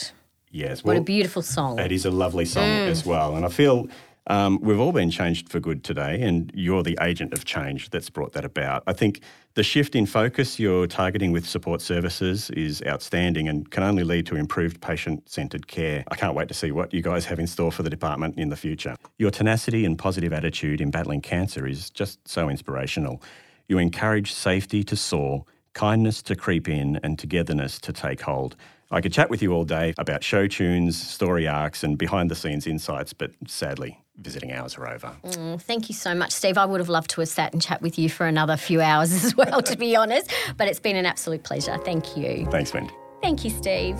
Yes, 0.51 0.83
What 0.85 0.97
a 0.97 1.01
beautiful 1.01 1.43
song. 1.43 1.79
it 1.79 1.93
is 1.93 2.05
a 2.05 2.11
lovely 2.11 2.45
song 2.45 2.65
as 2.65 3.05
well. 3.05 3.37
And 3.37 3.45
I 3.45 3.49
feel 3.49 3.89
um, 4.29 4.59
we've 4.61 4.79
all 4.81 4.93
been 4.93 5.11
changed 5.11 5.49
for 5.49 5.61
good 5.61 5.85
today, 5.85 6.21
and 6.21 6.51
you're 6.55 6.83
the 6.83 6.99
agent 7.01 7.33
of 7.33 7.45
change 7.45 7.91
that's 7.91 8.11
brought 8.11 8.33
that 8.35 8.45
about. 8.45 8.83
I 8.87 8.93
think 8.93 9.21
the 9.55 9.63
shift 9.63 9.95
in 9.95 10.07
focus 10.07 10.59
you're 10.59 10.87
targeting 10.87 11.33
with 11.33 11.47
support 11.47 11.81
services 11.81 12.51
is 12.51 12.83
outstanding 12.87 13.49
and 13.49 13.71
can 13.71 13.83
only 13.83 14.05
lead 14.05 14.27
to 14.27 14.37
improved 14.37 14.81
patient 14.81 15.29
centred 15.29 15.67
care. 15.67 16.05
I 16.09 16.15
can't 16.15 16.35
wait 16.35 16.49
to 16.49 16.55
see 16.55 16.73
what 16.73 16.93
you 16.93 17.03
guys 17.03 17.25
have 17.27 17.39
in 17.39 17.47
store 17.47 17.73
for 17.73 17.83
the 17.83 17.91
department 17.91 18.39
in 18.39 18.51
the 18.51 18.57
future. 18.57 18.97
Your 19.19 19.31
tenacity 19.31 19.85
and 19.85 19.99
positive 19.99 20.33
attitude 20.33 20.81
in 20.81 20.91
battling 20.91 21.23
cancer 21.23 21.67
is 21.67 21.91
just 21.91 22.27
so 22.29 22.49
inspirational. 22.49 23.23
You 23.67 23.79
encourage 23.79 24.33
safety 24.33 24.85
to 24.85 24.97
soar, 24.97 25.45
kindness 25.73 26.23
to 26.23 26.37
creep 26.37 26.69
in, 26.69 27.01
and 27.03 27.19
togetherness 27.19 27.79
to 27.81 27.93
take 27.93 28.21
hold. 28.23 28.57
I 28.91 29.03
could 29.03 29.13
chat 29.13 29.29
with 29.29 29.43
you 29.43 29.53
all 29.53 29.65
day 29.65 29.93
about 29.99 30.25
show 30.25 30.47
tunes, 30.47 30.97
story 31.01 31.47
arcs, 31.47 31.85
and 31.85 31.99
behind 31.99 32.31
the 32.31 32.35
scenes 32.35 32.67
insights, 32.67 33.13
but 33.13 33.33
sadly, 33.47 34.01
visiting 34.17 34.51
hours 34.53 34.79
are 34.79 34.89
over. 34.89 35.15
Mm, 35.25 35.61
Thank 35.61 35.91
you 35.91 35.95
so 35.95 36.15
much, 36.15 36.31
Steve. 36.33 36.57
I 36.57 36.65
would 36.65 36.81
have 36.81 36.89
loved 36.89 37.11
to 37.11 37.21
have 37.21 37.29
sat 37.29 37.53
and 37.53 37.61
chat 37.61 37.83
with 37.83 37.99
you 37.99 38.09
for 38.09 38.27
another 38.27 38.57
few 38.57 38.81
hours 38.81 39.13
as 39.25 39.37
well, 39.37 39.61
to 39.63 39.77
be 39.77 39.95
honest. 39.95 40.33
But 40.57 40.69
it's 40.69 40.81
been 40.81 40.97
an 40.97 41.05
absolute 41.05 41.45
pleasure. 41.45 41.77
Thank 41.85 42.17
you. 42.17 42.47
Thanks, 42.51 42.73
Wendy. 42.73 42.95
Thank 43.21 43.45
you, 43.45 43.51
Steve. 43.51 43.99